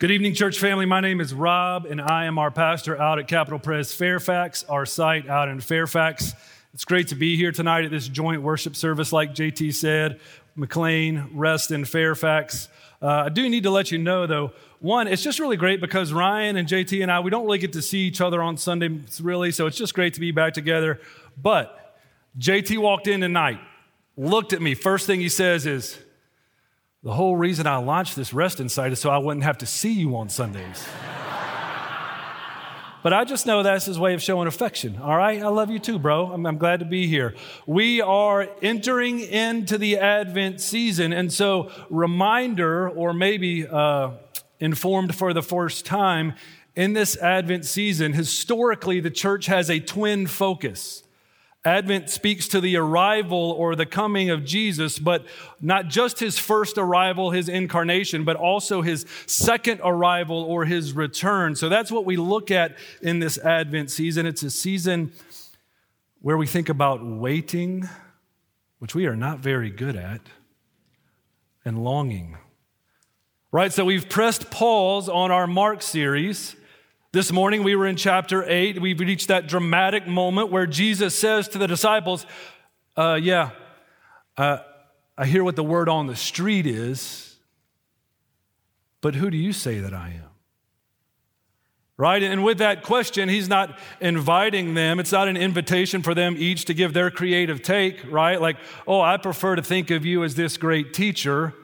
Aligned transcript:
Good 0.00 0.12
evening, 0.12 0.32
church 0.34 0.60
family. 0.60 0.86
My 0.86 1.00
name 1.00 1.20
is 1.20 1.34
Rob, 1.34 1.84
and 1.84 2.00
I 2.00 2.26
am 2.26 2.38
our 2.38 2.52
pastor 2.52 2.96
out 2.96 3.18
at 3.18 3.26
Capital 3.26 3.58
Press 3.58 3.92
Fairfax, 3.92 4.62
our 4.68 4.86
site 4.86 5.28
out 5.28 5.48
in 5.48 5.58
Fairfax. 5.58 6.34
It's 6.72 6.84
great 6.84 7.08
to 7.08 7.16
be 7.16 7.36
here 7.36 7.50
tonight 7.50 7.84
at 7.84 7.90
this 7.90 8.06
joint 8.06 8.40
worship 8.40 8.76
service, 8.76 9.12
like 9.12 9.34
JT 9.34 9.74
said. 9.74 10.20
McLean, 10.54 11.28
Reston, 11.34 11.84
Fairfax. 11.84 12.68
Uh, 13.02 13.24
I 13.24 13.28
do 13.28 13.48
need 13.48 13.64
to 13.64 13.70
let 13.72 13.90
you 13.90 13.98
know, 13.98 14.28
though, 14.28 14.52
one, 14.78 15.08
it's 15.08 15.24
just 15.24 15.40
really 15.40 15.56
great 15.56 15.80
because 15.80 16.12
Ryan 16.12 16.56
and 16.56 16.68
JT 16.68 17.02
and 17.02 17.10
I, 17.10 17.18
we 17.18 17.30
don't 17.30 17.44
really 17.44 17.58
get 17.58 17.72
to 17.72 17.82
see 17.82 18.02
each 18.02 18.20
other 18.20 18.40
on 18.40 18.56
Sundays, 18.56 19.20
really, 19.20 19.50
so 19.50 19.66
it's 19.66 19.76
just 19.76 19.94
great 19.94 20.14
to 20.14 20.20
be 20.20 20.30
back 20.30 20.52
together. 20.52 21.00
But 21.36 21.98
JT 22.38 22.78
walked 22.78 23.08
in 23.08 23.20
tonight, 23.20 23.58
looked 24.16 24.52
at 24.52 24.62
me. 24.62 24.76
First 24.76 25.08
thing 25.08 25.18
he 25.18 25.28
says 25.28 25.66
is, 25.66 25.98
the 27.02 27.12
whole 27.12 27.36
reason 27.36 27.66
I 27.66 27.76
launched 27.76 28.16
this 28.16 28.32
Reston 28.32 28.68
site 28.68 28.92
is 28.92 28.98
so 28.98 29.10
I 29.10 29.18
wouldn't 29.18 29.44
have 29.44 29.58
to 29.58 29.66
see 29.66 29.92
you 29.92 30.16
on 30.16 30.28
Sundays. 30.28 30.84
but 33.04 33.12
I 33.12 33.24
just 33.24 33.46
know 33.46 33.62
that's 33.62 33.84
his 33.84 34.00
way 34.00 34.14
of 34.14 34.22
showing 34.22 34.48
affection. 34.48 34.98
All 34.98 35.16
right? 35.16 35.40
I 35.40 35.46
love 35.48 35.70
you 35.70 35.78
too, 35.78 36.00
bro. 36.00 36.32
I'm, 36.32 36.44
I'm, 36.44 36.58
glad 36.58 36.80
to 36.80 36.86
be 36.86 37.06
here. 37.06 37.36
We 37.66 38.00
are 38.00 38.48
entering 38.62 39.20
into 39.20 39.78
the 39.78 39.98
Advent 39.98 40.60
season. 40.60 41.12
And 41.12 41.32
so, 41.32 41.70
reminder, 41.88 42.88
or 42.90 43.12
maybe 43.12 43.64
uh, 43.64 44.10
informed 44.58 45.14
for 45.14 45.32
the 45.32 45.42
first 45.42 45.86
time, 45.86 46.34
in 46.74 46.94
this 46.94 47.16
Advent 47.16 47.64
season, 47.64 48.12
historically, 48.12 48.98
the 48.98 49.10
church 49.10 49.46
has 49.46 49.70
a 49.70 49.78
twin 49.78 50.26
focus. 50.26 51.04
Advent 51.64 52.08
speaks 52.08 52.46
to 52.48 52.60
the 52.60 52.76
arrival 52.76 53.50
or 53.52 53.74
the 53.74 53.84
coming 53.84 54.30
of 54.30 54.44
Jesus, 54.44 54.98
but 54.98 55.26
not 55.60 55.88
just 55.88 56.20
his 56.20 56.38
first 56.38 56.78
arrival, 56.78 57.32
his 57.32 57.48
incarnation, 57.48 58.24
but 58.24 58.36
also 58.36 58.80
his 58.80 59.04
second 59.26 59.80
arrival 59.82 60.42
or 60.44 60.64
his 60.64 60.92
return. 60.92 61.56
So 61.56 61.68
that's 61.68 61.90
what 61.90 62.04
we 62.04 62.16
look 62.16 62.50
at 62.50 62.76
in 63.02 63.18
this 63.18 63.38
Advent 63.38 63.90
season. 63.90 64.24
It's 64.24 64.44
a 64.44 64.50
season 64.50 65.12
where 66.20 66.36
we 66.36 66.46
think 66.46 66.68
about 66.68 67.04
waiting, 67.04 67.88
which 68.78 68.94
we 68.94 69.06
are 69.06 69.16
not 69.16 69.40
very 69.40 69.70
good 69.70 69.96
at, 69.96 70.20
and 71.64 71.82
longing. 71.82 72.38
Right? 73.50 73.72
So 73.72 73.84
we've 73.84 74.08
pressed 74.08 74.50
pause 74.50 75.08
on 75.08 75.32
our 75.32 75.46
Mark 75.46 75.82
series. 75.82 76.54
This 77.10 77.32
morning 77.32 77.62
we 77.62 77.74
were 77.74 77.86
in 77.86 77.96
chapter 77.96 78.44
8. 78.46 78.82
We've 78.82 79.00
reached 79.00 79.28
that 79.28 79.46
dramatic 79.46 80.06
moment 80.06 80.52
where 80.52 80.66
Jesus 80.66 81.14
says 81.18 81.48
to 81.48 81.58
the 81.58 81.66
disciples, 81.66 82.26
uh, 82.98 83.18
Yeah, 83.20 83.52
uh, 84.36 84.58
I 85.16 85.24
hear 85.24 85.42
what 85.42 85.56
the 85.56 85.64
word 85.64 85.88
on 85.88 86.06
the 86.06 86.14
street 86.14 86.66
is, 86.66 87.38
but 89.00 89.14
who 89.14 89.30
do 89.30 89.38
you 89.38 89.54
say 89.54 89.78
that 89.78 89.94
I 89.94 90.08
am? 90.08 90.28
Right? 91.96 92.22
And 92.22 92.44
with 92.44 92.58
that 92.58 92.82
question, 92.82 93.30
he's 93.30 93.48
not 93.48 93.78
inviting 94.02 94.74
them. 94.74 95.00
It's 95.00 95.10
not 95.10 95.28
an 95.28 95.38
invitation 95.38 96.02
for 96.02 96.14
them 96.14 96.36
each 96.36 96.66
to 96.66 96.74
give 96.74 96.92
their 96.92 97.10
creative 97.10 97.62
take, 97.62 98.04
right? 98.12 98.38
Like, 98.38 98.58
oh, 98.86 99.00
I 99.00 99.16
prefer 99.16 99.56
to 99.56 99.62
think 99.62 99.90
of 99.90 100.04
you 100.04 100.24
as 100.24 100.34
this 100.34 100.58
great 100.58 100.92
teacher. 100.92 101.54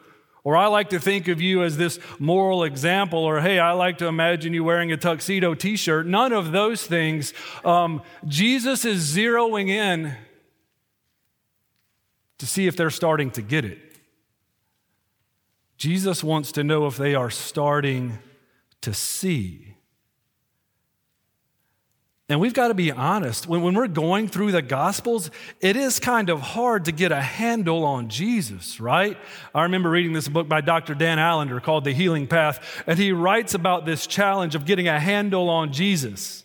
Or 0.44 0.58
I 0.58 0.66
like 0.66 0.90
to 0.90 1.00
think 1.00 1.28
of 1.28 1.40
you 1.40 1.62
as 1.62 1.78
this 1.78 1.98
moral 2.18 2.64
example, 2.64 3.20
or 3.20 3.40
hey, 3.40 3.58
I 3.58 3.72
like 3.72 3.98
to 3.98 4.06
imagine 4.06 4.52
you 4.52 4.62
wearing 4.62 4.92
a 4.92 4.96
tuxedo 4.98 5.54
t 5.54 5.74
shirt. 5.74 6.06
None 6.06 6.34
of 6.34 6.52
those 6.52 6.86
things. 6.86 7.32
Um, 7.64 8.02
Jesus 8.26 8.84
is 8.84 9.16
zeroing 9.16 9.70
in 9.70 10.14
to 12.36 12.46
see 12.46 12.66
if 12.66 12.76
they're 12.76 12.90
starting 12.90 13.30
to 13.32 13.42
get 13.42 13.64
it. 13.64 13.78
Jesus 15.78 16.22
wants 16.22 16.52
to 16.52 16.62
know 16.62 16.86
if 16.86 16.98
they 16.98 17.14
are 17.14 17.30
starting 17.30 18.18
to 18.82 18.92
see. 18.92 19.73
And 22.28 22.40
we've 22.40 22.54
got 22.54 22.68
to 22.68 22.74
be 22.74 22.90
honest. 22.90 23.46
When, 23.46 23.60
when 23.62 23.74
we're 23.74 23.86
going 23.86 24.28
through 24.28 24.52
the 24.52 24.62
Gospels, 24.62 25.30
it 25.60 25.76
is 25.76 26.00
kind 26.00 26.30
of 26.30 26.40
hard 26.40 26.86
to 26.86 26.92
get 26.92 27.12
a 27.12 27.20
handle 27.20 27.84
on 27.84 28.08
Jesus, 28.08 28.80
right? 28.80 29.18
I 29.54 29.64
remember 29.64 29.90
reading 29.90 30.14
this 30.14 30.28
book 30.28 30.48
by 30.48 30.62
Dr. 30.62 30.94
Dan 30.94 31.18
Allender 31.18 31.60
called 31.60 31.84
The 31.84 31.92
Healing 31.92 32.26
Path, 32.26 32.82
and 32.86 32.98
he 32.98 33.12
writes 33.12 33.52
about 33.52 33.84
this 33.84 34.06
challenge 34.06 34.54
of 34.54 34.64
getting 34.64 34.88
a 34.88 34.98
handle 34.98 35.50
on 35.50 35.72
Jesus. 35.72 36.44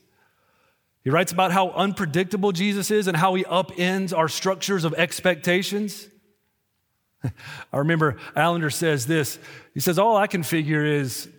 He 1.06 1.12
writes 1.12 1.32
about 1.32 1.54
how 1.54 1.70
unpredictable 1.70 2.52
Jesus 2.52 2.92
is 2.92 3.08
and 3.08 3.16
how 3.16 3.34
he 3.36 3.46
upends 3.46 4.16
our 4.16 4.28
structures 4.28 4.84
of 4.84 4.94
expectations. 4.96 6.10
I 7.24 7.78
remember 7.78 8.18
Allender 8.36 8.70
says 8.70 9.08
this. 9.08 9.40
He 9.74 9.80
says, 9.80 9.98
All 9.98 10.18
I 10.18 10.28
can 10.28 10.44
figure 10.44 10.86
is 10.86 11.30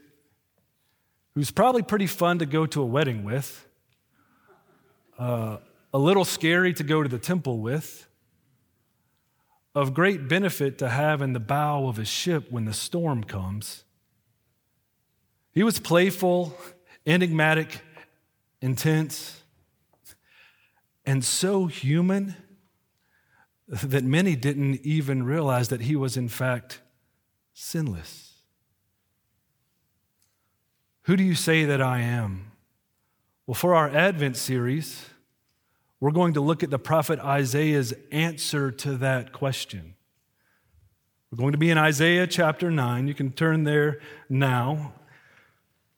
who's 1.35 1.51
probably 1.51 1.83
pretty 1.83 2.07
fun 2.07 2.39
to 2.39 2.47
go 2.47 2.65
to 2.65 2.81
a 2.81 2.87
wedding 2.87 3.23
with 3.23 3.67
uh, 5.21 5.59
a 5.93 5.99
little 5.99 6.25
scary 6.25 6.73
to 6.73 6.83
go 6.83 7.03
to 7.03 7.09
the 7.09 7.19
temple 7.19 7.59
with, 7.59 8.09
of 9.75 9.93
great 9.93 10.29
benefit 10.29 10.79
to 10.79 10.89
have 10.89 11.21
in 11.21 11.35
the 11.35 11.41
bow 11.41 11.87
of 11.87 11.99
a 11.99 12.05
ship 12.05 12.51
when 12.51 12.65
the 12.65 12.73
storm 12.73 13.23
comes. 13.23 13.85
He 15.53 15.63
was 15.63 15.79
playful, 15.79 16.57
enigmatic, 17.07 17.83
intense, 18.63 19.43
and 21.05 21.25
so 21.25 21.67
human 21.67 22.35
that 23.69 24.03
many 24.03 24.35
didn't 24.35 24.81
even 24.85 25.23
realize 25.23 25.69
that 25.69 25.83
he 25.83 25.95
was, 25.97 26.17
in 26.17 26.29
fact, 26.29 26.81
sinless. 27.53 28.33
Who 31.03 31.17
do 31.17 31.23
you 31.23 31.35
say 31.35 31.65
that 31.67 31.83
I 31.83 32.01
am? 32.01 32.50
Well, 33.51 33.57
for 33.57 33.75
our 33.75 33.89
Advent 33.89 34.37
series, 34.37 35.07
we're 35.99 36.13
going 36.13 36.35
to 36.35 36.41
look 36.41 36.63
at 36.63 36.71
the 36.71 36.79
prophet 36.79 37.19
Isaiah's 37.19 37.93
answer 38.13 38.71
to 38.71 38.97
that 38.99 39.33
question. 39.33 39.97
We're 41.33 41.39
going 41.39 41.51
to 41.51 41.59
be 41.59 41.69
in 41.69 41.77
Isaiah 41.77 42.29
chapter 42.29 42.71
9. 42.71 43.09
You 43.09 43.15
can 43.15 43.33
turn 43.33 43.65
there 43.65 43.99
now. 44.29 44.93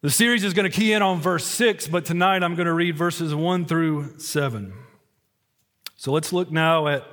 The 0.00 0.08
series 0.08 0.44
is 0.44 0.54
going 0.54 0.64
to 0.64 0.74
key 0.74 0.94
in 0.94 1.02
on 1.02 1.20
verse 1.20 1.44
6, 1.44 1.88
but 1.88 2.06
tonight 2.06 2.42
I'm 2.42 2.54
going 2.54 2.68
to 2.68 2.72
read 2.72 2.96
verses 2.96 3.34
1 3.34 3.66
through 3.66 4.18
7. 4.18 4.72
So 5.96 6.10
let's 6.10 6.32
look 6.32 6.50
now 6.50 6.86
at 6.86 7.04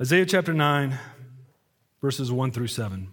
Isaiah 0.00 0.26
chapter 0.26 0.54
9, 0.54 0.98
verses 2.00 2.32
1 2.32 2.50
through 2.50 2.66
7. 2.66 3.12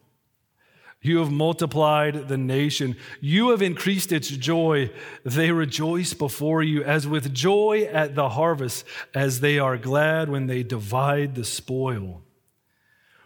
You 1.01 1.17
have 1.17 1.31
multiplied 1.31 2.27
the 2.27 2.37
nation. 2.37 2.95
You 3.19 3.49
have 3.49 3.63
increased 3.63 4.11
its 4.11 4.29
joy. 4.29 4.91
They 5.23 5.51
rejoice 5.51 6.13
before 6.13 6.61
you 6.61 6.83
as 6.83 7.07
with 7.07 7.33
joy 7.33 7.89
at 7.91 8.13
the 8.13 8.29
harvest, 8.29 8.85
as 9.15 9.39
they 9.39 9.57
are 9.57 9.77
glad 9.77 10.29
when 10.29 10.45
they 10.45 10.61
divide 10.61 11.33
the 11.33 11.43
spoil. 11.43 12.21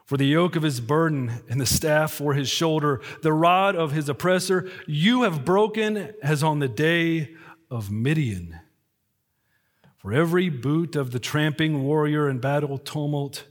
For 0.05 0.15
the 0.17 0.27
yoke 0.27 0.55
of 0.55 0.63
his 0.63 0.79
burden 0.79 1.41
and 1.49 1.59
the 1.59 1.65
staff 1.65 2.13
for 2.13 2.33
his 2.33 2.47
shoulder, 2.47 3.01
the 3.23 3.33
rod 3.33 3.75
of 3.75 3.91
his 3.91 4.07
oppressor, 4.07 4.69
you 4.87 5.23
have 5.23 5.43
broken 5.43 6.13
as 6.21 6.43
on 6.43 6.59
the 6.59 6.67
day 6.69 7.35
of 7.69 7.91
Midian. 7.91 8.57
For 9.97 10.13
every 10.13 10.49
boot 10.49 10.95
of 10.95 11.11
the 11.11 11.19
tramping 11.19 11.83
warrior 11.83 12.29
in 12.29 12.37
battle 12.37 12.77
tumult, 12.77 13.45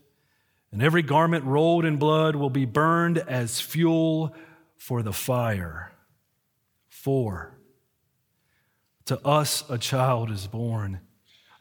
and 0.75 0.83
every 0.83 1.03
garment 1.03 1.45
rolled 1.45 1.85
in 1.85 1.99
blood 1.99 2.35
will 2.35 2.51
be 2.51 2.65
burned 2.65 3.19
as 3.19 3.61
fuel 3.61 4.35
for 4.77 5.05
the 5.05 5.13
fire. 5.13 5.93
Four, 6.89 7.57
to 9.05 9.25
us 9.25 9.63
a 9.71 9.79
child 9.79 10.33
is 10.33 10.49
born. 10.49 10.99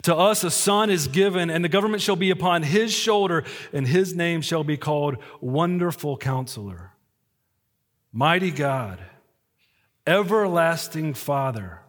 To 0.02 0.16
us 0.16 0.44
a 0.44 0.50
son 0.50 0.90
is 0.90 1.08
given, 1.08 1.52
and 1.52 1.64
the 1.64 1.70
government 1.70 2.02
shall 2.02 2.16
be 2.16 2.32
upon 2.32 2.64
his 2.64 2.92
shoulder, 2.92 3.44
and 3.72 3.88
his 3.88 4.16
name 4.16 4.42
shall 4.42 4.64
be 4.64 4.78
called 4.78 5.18
Wonderful 5.40 6.18
Counselor, 6.18 6.94
Mighty 8.12 8.50
God, 8.50 8.98
Everlasting 10.08 11.14
Father, 11.14 11.82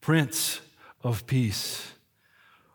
Prince 0.00 0.60
of 1.02 1.26
Peace. 1.26 1.94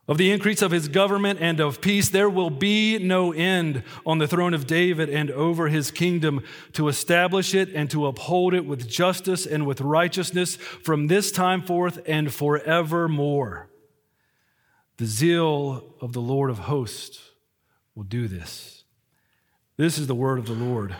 Of 0.07 0.17
the 0.17 0.31
increase 0.31 0.61
of 0.61 0.71
his 0.71 0.89
government 0.89 1.39
and 1.41 1.59
of 1.59 1.79
peace. 1.79 2.09
There 2.09 2.29
will 2.29 2.49
be 2.49 2.97
no 2.99 3.31
end 3.31 3.83
on 4.05 4.17
the 4.17 4.27
throne 4.27 4.53
of 4.53 4.67
David 4.67 5.09
and 5.09 5.31
over 5.31 5.69
his 5.69 5.91
kingdom 5.91 6.43
to 6.73 6.89
establish 6.89 7.55
it 7.55 7.69
and 7.73 7.89
to 7.91 8.07
uphold 8.07 8.53
it 8.53 8.65
with 8.65 8.89
justice 8.89 9.45
and 9.45 9.65
with 9.65 9.79
righteousness 9.79 10.55
from 10.55 11.07
this 11.07 11.31
time 11.31 11.61
forth 11.61 11.99
and 12.05 12.33
forevermore. 12.33 13.69
The 14.97 15.05
zeal 15.05 15.95
of 16.01 16.13
the 16.13 16.21
Lord 16.21 16.49
of 16.49 16.59
hosts 16.59 17.31
will 17.95 18.03
do 18.03 18.27
this. 18.27 18.83
This 19.77 19.97
is 19.97 20.07
the 20.07 20.15
word 20.15 20.37
of 20.37 20.45
the 20.45 20.53
Lord. 20.53 20.95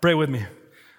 Pray 0.00 0.14
with 0.14 0.30
me. 0.30 0.44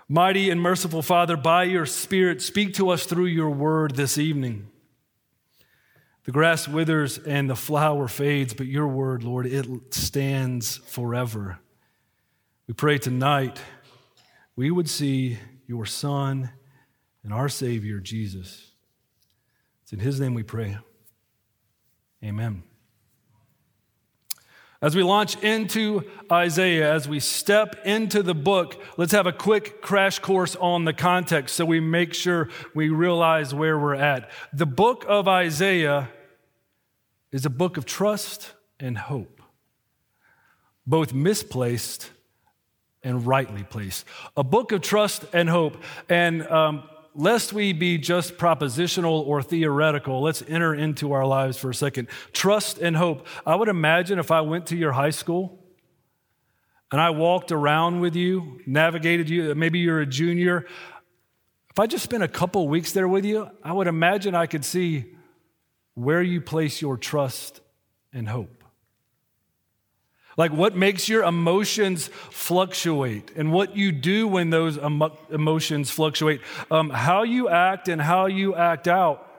Mighty 0.08 0.50
and 0.50 0.62
merciful 0.62 1.02
Father, 1.02 1.36
by 1.36 1.64
your 1.64 1.86
Spirit, 1.86 2.42
speak 2.42 2.76
to 2.76 2.90
us 2.90 3.06
through 3.06 3.26
your 3.26 3.50
word 3.50 3.96
this 3.96 4.18
evening. 4.18 4.70
The 6.26 6.32
grass 6.32 6.68
withers 6.68 7.18
and 7.18 7.50
the 7.50 7.56
flower 7.56 8.08
fades, 8.08 8.54
but 8.54 8.66
your 8.66 8.88
word, 8.88 9.24
Lord, 9.24 9.46
it 9.46 9.94
stands 9.94 10.78
forever. 10.78 11.60
We 12.68 12.74
pray 12.74 12.98
tonight 12.98 13.60
we 14.56 14.72
would 14.72 14.90
see 14.90 15.38
your 15.68 15.86
Son 15.86 16.52
and 17.24 17.34
our 17.34 17.50
Savior, 17.50 18.00
Jesus. 18.00 18.72
It's 19.84 19.94
in 19.94 20.00
his 20.00 20.20
name 20.20 20.34
we 20.34 20.44
pray. 20.44 20.78
Amen. 22.24 22.64
As 24.84 24.98
we 24.98 25.02
launch 25.02 25.42
into 25.42 26.04
Isaiah, 26.30 26.94
as 26.94 27.08
we 27.08 27.22
step 27.22 27.78
into 27.86 28.22
the 28.22 28.36
book, 28.36 28.84
let's 28.98 29.14
have 29.14 29.26
a 29.26 29.32
quick 29.32 29.82
crash 29.82 30.20
course 30.20 30.58
on 30.58 30.84
the 30.84 30.92
context 30.92 31.56
so 31.56 31.64
we 31.64 31.80
make 31.80 32.14
sure 32.14 32.50
we 32.76 32.90
realize 32.90 33.54
where 33.54 33.80
we're 33.80 33.96
at. 33.96 34.30
The 34.52 34.66
book 34.66 35.06
of 35.08 35.26
Isaiah 35.26 36.10
is 37.32 37.46
a 37.46 37.50
book 37.50 37.78
of 37.78 37.86
trust 37.86 38.52
and 38.78 38.98
hope, 38.98 39.42
both 40.86 41.14
misplaced 41.14 42.12
and 43.04 43.26
rightly 43.26 43.64
placed. 43.64 44.04
A 44.36 44.44
book 44.44 44.74
of 44.74 44.82
trust 44.82 45.24
and 45.32 45.50
hope. 45.50 45.78
And 46.10 46.46
um, 46.48 46.84
lest 47.16 47.54
we 47.54 47.74
be 47.74 47.98
just 47.98 48.38
propositional 48.38 49.26
or 49.26 49.42
theoretical, 49.42 50.22
let's 50.22 50.44
enter 50.48 50.74
into 50.74 51.14
our 51.14 51.26
lives 51.26 51.58
for 51.58 51.70
a 51.70 51.76
second. 51.76 52.08
Trust 52.32 52.80
and 52.80 52.96
hope. 52.96 53.28
I 53.46 53.56
would 53.56 53.68
imagine 53.68 54.20
if 54.20 54.32
I 54.32 54.42
went 54.42 54.68
to 54.68 54.76
your 54.76 54.92
high 54.92 55.12
school 55.12 55.60
and 56.92 57.00
I 57.00 57.12
walked 57.12 57.52
around 57.52 58.00
with 58.00 58.16
you, 58.16 58.62
navigated 58.66 59.30
you, 59.30 59.54
maybe 59.56 59.80
you're 59.80 60.02
a 60.02 60.06
junior. 60.06 60.66
If 61.70 61.80
I 61.80 61.88
just 61.88 62.04
spent 62.04 62.24
a 62.24 62.28
couple 62.28 62.68
weeks 62.68 62.92
there 62.92 63.08
with 63.08 63.26
you, 63.26 63.50
I 63.64 63.74
would 63.74 63.88
imagine 63.88 64.36
I 64.36 64.46
could 64.46 64.66
see 64.66 65.06
where 65.96 66.22
you 66.22 66.42
place 66.42 66.82
your 66.82 66.98
trust 66.98 67.62
and 68.12 68.28
hope. 68.28 68.63
Like 70.38 70.52
what 70.52 70.76
makes 70.76 71.08
your 71.08 71.24
emotions 71.24 72.08
fluctuate 72.08 73.32
and 73.36 73.52
what 73.52 73.76
you 73.76 73.92
do 73.92 74.28
when 74.28 74.50
those 74.50 74.78
emo- 74.78 75.18
emotions 75.30 75.92
fluctuate. 75.92 76.42
Um, 76.72 76.90
how 76.90 77.24
you 77.24 77.50
act 77.50 77.88
and 77.88 78.02
how 78.02 78.26
you 78.26 78.56
act 78.56 78.88
out 78.88 79.30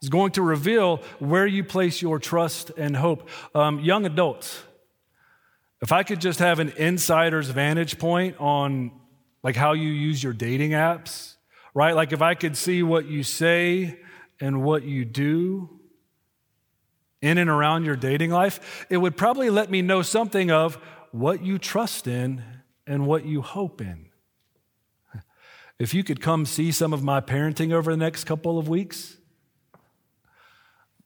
is 0.00 0.08
going 0.08 0.32
to 0.32 0.42
reveal 0.42 0.98
where 1.18 1.46
you 1.46 1.64
place 1.64 2.02
your 2.02 2.18
trust 2.18 2.70
and 2.76 2.96
hope. 2.96 3.28
Um, 3.54 3.80
young 3.80 4.06
adults, 4.06 4.62
if 5.80 5.92
I 5.92 6.02
could 6.02 6.20
just 6.20 6.38
have 6.38 6.60
an 6.60 6.70
insider's 6.76 7.48
vantage 7.48 7.98
point 7.98 8.36
on 8.38 8.92
like 9.42 9.56
how 9.56 9.72
you 9.72 9.88
use 9.88 10.22
your 10.22 10.32
dating 10.32 10.70
apps, 10.70 11.34
right? 11.74 11.94
Like 11.94 12.12
if 12.12 12.22
I 12.22 12.34
could 12.34 12.56
see 12.56 12.82
what 12.82 13.06
you 13.06 13.22
say 13.22 13.98
and 14.40 14.62
what 14.62 14.84
you 14.84 15.04
do, 15.04 15.80
in 17.24 17.38
and 17.38 17.48
around 17.48 17.86
your 17.86 17.96
dating 17.96 18.30
life, 18.30 18.86
it 18.90 18.98
would 18.98 19.16
probably 19.16 19.48
let 19.48 19.70
me 19.70 19.80
know 19.80 20.02
something 20.02 20.50
of 20.50 20.76
what 21.10 21.42
you 21.42 21.58
trust 21.58 22.06
in 22.06 22.44
and 22.86 23.06
what 23.06 23.24
you 23.24 23.40
hope 23.40 23.80
in. 23.80 24.06
If 25.76 25.92
you 25.92 26.04
could 26.04 26.20
come 26.20 26.46
see 26.46 26.70
some 26.70 26.92
of 26.92 27.02
my 27.02 27.20
parenting 27.20 27.72
over 27.72 27.90
the 27.90 27.96
next 27.96 28.24
couple 28.24 28.60
of 28.60 28.68
weeks, 28.68 29.16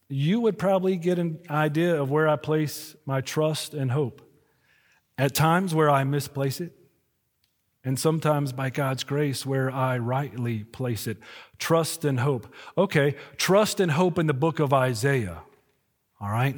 you 0.07 0.39
would 0.41 0.59
probably 0.59 0.95
get 0.95 1.17
an 1.17 1.39
idea 1.49 1.99
of 1.99 2.11
where 2.11 2.27
I 2.27 2.35
place 2.35 2.95
my 3.05 3.21
trust 3.21 3.73
and 3.73 3.89
hope. 3.89 4.21
At 5.17 5.33
times 5.33 5.73
where 5.73 5.89
I 5.89 6.03
misplace 6.03 6.61
it, 6.61 6.73
and 7.83 7.97
sometimes 7.97 8.51
by 8.53 8.69
God's 8.69 9.03
grace 9.03 9.45
where 9.45 9.71
I 9.71 9.97
rightly 9.97 10.65
place 10.65 11.07
it. 11.07 11.17
Trust 11.57 12.05
and 12.05 12.19
hope. 12.19 12.53
Okay, 12.77 13.15
trust 13.37 13.79
and 13.79 13.91
hope 13.91 14.19
in 14.19 14.27
the 14.27 14.33
book 14.33 14.59
of 14.59 14.73
Isaiah 14.73 15.41
all 16.19 16.29
right? 16.29 16.55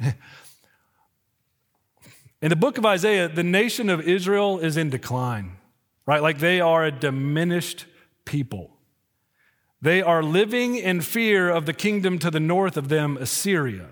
In 2.42 2.48
the 2.48 2.56
book 2.56 2.76
of 2.76 2.84
Isaiah, 2.84 3.28
the 3.28 3.44
nation 3.44 3.88
of 3.88 4.00
Israel 4.00 4.58
is 4.58 4.76
in 4.76 4.90
decline, 4.90 5.58
right? 6.06 6.20
Like 6.20 6.38
they 6.38 6.60
are 6.60 6.84
a 6.84 6.90
diminished 6.90 7.86
people. 8.24 8.70
They 9.80 10.02
are 10.02 10.22
living 10.22 10.76
in 10.76 11.00
fear 11.00 11.48
of 11.48 11.66
the 11.66 11.72
kingdom 11.72 12.18
to 12.18 12.30
the 12.30 12.40
north 12.40 12.76
of 12.76 12.88
them, 12.88 13.16
Assyria, 13.16 13.88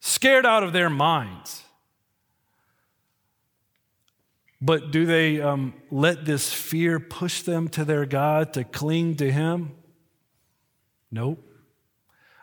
scared 0.00 0.46
out 0.46 0.62
of 0.62 0.72
their 0.72 0.90
minds. 0.90 1.62
But 4.60 4.92
do 4.92 5.04
they 5.06 5.40
um, 5.40 5.74
let 5.90 6.24
this 6.24 6.52
fear 6.52 7.00
push 7.00 7.42
them 7.42 7.68
to 7.70 7.84
their 7.84 8.06
God 8.06 8.52
to 8.52 8.62
cling 8.62 9.16
to 9.16 9.30
Him? 9.30 9.72
Nope. 11.10 11.44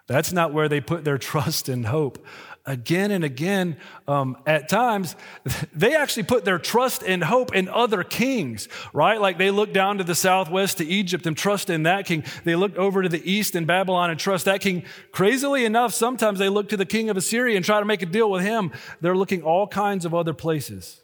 That's 0.09 0.33
not 0.33 0.51
where 0.51 0.67
they 0.67 0.81
put 0.81 1.06
their 1.06 1.17
trust 1.29 1.69
and 1.69 1.85
hope. 1.85 2.25
Again 2.65 3.11
and 3.11 3.23
again, 3.23 3.77
um, 4.07 4.38
at 4.45 4.67
times, 4.67 5.15
they 5.73 5.95
actually 5.95 6.23
put 6.23 6.45
their 6.45 6.59
trust 6.59 7.03
and 7.03 7.23
hope 7.23 7.56
in 7.56 7.69
other 7.69 8.03
kings, 8.03 8.67
right? 8.91 9.21
Like 9.21 9.38
they 9.38 9.50
look 9.50 9.71
down 9.71 10.00
to 10.00 10.03
the 10.03 10.15
southwest 10.15 10.79
to 10.79 10.85
Egypt 10.85 11.25
and 11.25 11.38
trust 11.38 11.69
in 11.69 11.83
that 11.83 12.06
king. 12.06 12.23
They 12.44 12.56
look 12.56 12.75
over 12.75 13.01
to 13.03 13.09
the 13.09 13.31
east 13.31 13.56
in 13.56 13.65
Babylon 13.65 14.09
and 14.09 14.19
trust 14.19 14.45
that 14.45 14.61
king. 14.61 14.83
Crazily 15.11 15.63
enough, 15.63 15.94
sometimes 15.94 16.39
they 16.39 16.50
look 16.50 16.69
to 16.69 16.77
the 16.77 16.85
king 16.85 17.09
of 17.09 17.17
Assyria 17.17 17.55
and 17.55 17.63
try 17.63 17.79
to 17.79 17.85
make 17.85 18.01
a 18.01 18.07
deal 18.07 18.29
with 18.29 18.44
him. 18.44 18.71
They're 19.01 19.15
looking 19.15 19.44
all 19.44 19.67
kinds 19.67 20.05
of 20.05 20.13
other 20.13 20.33
places, 20.33 21.01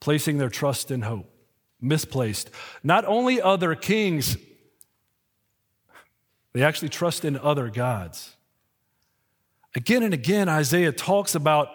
placing 0.00 0.38
their 0.38 0.50
trust 0.50 0.90
and 0.90 1.04
hope. 1.04 1.30
Misplaced. 1.80 2.50
Not 2.82 3.04
only 3.04 3.40
other 3.42 3.74
kings, 3.74 4.38
they 6.56 6.62
actually 6.62 6.88
trust 6.88 7.26
in 7.26 7.36
other 7.36 7.68
gods. 7.68 8.34
Again 9.74 10.02
and 10.02 10.14
again, 10.14 10.48
Isaiah 10.48 10.90
talks 10.90 11.34
about 11.34 11.68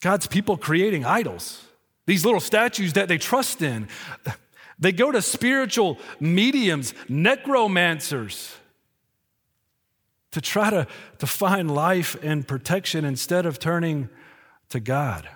God's 0.00 0.26
people 0.26 0.56
creating 0.56 1.04
idols, 1.04 1.64
these 2.04 2.24
little 2.24 2.40
statues 2.40 2.94
that 2.94 3.06
they 3.06 3.16
trust 3.16 3.62
in. 3.62 3.86
They 4.76 4.90
go 4.90 5.12
to 5.12 5.22
spiritual 5.22 6.00
mediums, 6.18 6.94
necromancers, 7.08 8.56
to 10.32 10.40
try 10.40 10.70
to, 10.70 10.88
to 11.18 11.26
find 11.28 11.72
life 11.72 12.16
and 12.24 12.48
protection 12.48 13.04
instead 13.04 13.46
of 13.46 13.60
turning 13.60 14.08
to 14.70 14.80
God. 14.80 15.28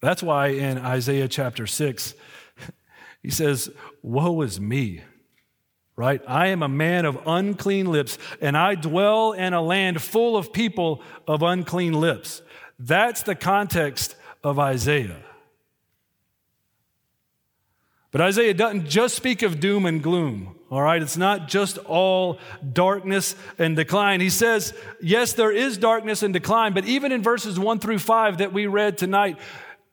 That's 0.00 0.22
why 0.22 0.50
in 0.50 0.78
Isaiah 0.78 1.26
chapter 1.26 1.66
6, 1.66 2.14
he 3.20 3.30
says, 3.30 3.68
Woe 4.00 4.42
is 4.42 4.60
me 4.60 5.02
right? 6.00 6.22
I 6.26 6.46
am 6.46 6.62
a 6.62 6.68
man 6.68 7.04
of 7.04 7.18
unclean 7.26 7.84
lips, 7.84 8.16
and 8.40 8.56
I 8.56 8.74
dwell 8.74 9.32
in 9.32 9.52
a 9.52 9.60
land 9.60 10.00
full 10.00 10.34
of 10.34 10.50
people 10.50 11.02
of 11.28 11.42
unclean 11.42 11.92
lips. 11.92 12.40
That's 12.78 13.22
the 13.22 13.34
context 13.34 14.16
of 14.42 14.58
Isaiah. 14.58 15.22
But 18.12 18.22
Isaiah 18.22 18.54
doesn't 18.54 18.88
just 18.88 19.14
speak 19.14 19.42
of 19.42 19.60
doom 19.60 19.84
and 19.84 20.02
gloom, 20.02 20.56
all 20.70 20.80
right? 20.80 21.02
It's 21.02 21.18
not 21.18 21.48
just 21.48 21.76
all 21.76 22.38
darkness 22.72 23.36
and 23.58 23.76
decline. 23.76 24.22
He 24.22 24.30
says, 24.30 24.72
yes, 25.02 25.34
there 25.34 25.52
is 25.52 25.76
darkness 25.76 26.22
and 26.22 26.32
decline, 26.32 26.72
but 26.72 26.86
even 26.86 27.12
in 27.12 27.22
verses 27.22 27.58
one 27.58 27.78
through 27.78 27.98
five 27.98 28.38
that 28.38 28.54
we 28.54 28.66
read 28.66 28.96
tonight, 28.96 29.38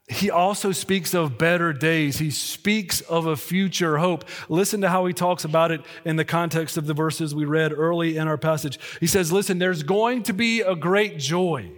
he 0.08 0.32
also 0.32 0.72
speaks 0.72 1.14
of 1.14 1.38
better 1.38 1.74
days. 1.74 2.18
He 2.18 2.32
speaks 2.32 3.02
of 3.02 3.26
a 3.26 3.36
future 3.36 3.98
hope. 3.98 4.24
Listen 4.48 4.80
to 4.82 4.90
how 4.90 5.06
he 5.06 5.14
talks 5.14 5.44
about 5.44 5.72
it 5.72 5.82
in 6.06 6.16
the 6.16 6.24
context 6.24 6.78
of 6.78 6.88
the 6.88 6.94
verses 6.94 7.36
we 7.36 7.44
read 7.44 7.74
early 7.74 8.16
in 8.16 8.28
our 8.28 8.38
passage. 8.38 8.80
He 9.02 9.08
says, 9.08 9.34
Listen, 9.34 9.60
there's 9.60 9.84
going 9.84 10.24
to 10.24 10.34
be 10.34 10.62
a 10.62 10.76
great 10.76 11.20
joy, 11.20 11.72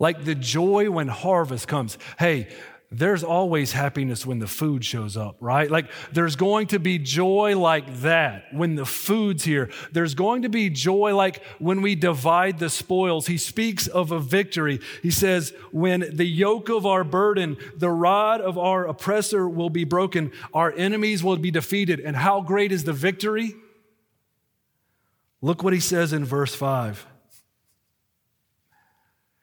like 0.00 0.24
the 0.24 0.34
joy 0.34 0.90
when 0.90 1.06
harvest 1.06 1.68
comes. 1.68 1.98
Hey, 2.18 2.48
there's 2.90 3.24
always 3.24 3.72
happiness 3.72 4.24
when 4.24 4.38
the 4.38 4.46
food 4.46 4.84
shows 4.84 5.16
up, 5.16 5.36
right? 5.40 5.70
Like 5.70 5.90
there's 6.12 6.36
going 6.36 6.68
to 6.68 6.78
be 6.78 6.98
joy 6.98 7.58
like 7.58 8.00
that 8.02 8.52
when 8.52 8.76
the 8.76 8.86
food's 8.86 9.44
here. 9.44 9.70
There's 9.92 10.14
going 10.14 10.42
to 10.42 10.48
be 10.48 10.70
joy 10.70 11.16
like 11.16 11.42
when 11.58 11.82
we 11.82 11.96
divide 11.96 12.58
the 12.58 12.70
spoils. 12.70 13.26
He 13.26 13.36
speaks 13.36 13.86
of 13.88 14.12
a 14.12 14.20
victory. 14.20 14.80
He 15.02 15.10
says, 15.10 15.52
when 15.72 16.08
the 16.12 16.24
yoke 16.24 16.68
of 16.68 16.86
our 16.86 17.02
burden, 17.02 17.56
the 17.76 17.90
rod 17.90 18.40
of 18.40 18.56
our 18.56 18.86
oppressor 18.86 19.48
will 19.48 19.70
be 19.70 19.84
broken, 19.84 20.30
our 20.52 20.72
enemies 20.72 21.24
will 21.24 21.36
be 21.36 21.50
defeated. 21.50 21.98
And 21.98 22.14
how 22.14 22.42
great 22.42 22.70
is 22.70 22.84
the 22.84 22.92
victory? 22.92 23.54
Look 25.40 25.62
what 25.62 25.72
he 25.72 25.80
says 25.80 26.12
in 26.12 26.24
verse 26.24 26.54
5. 26.54 27.06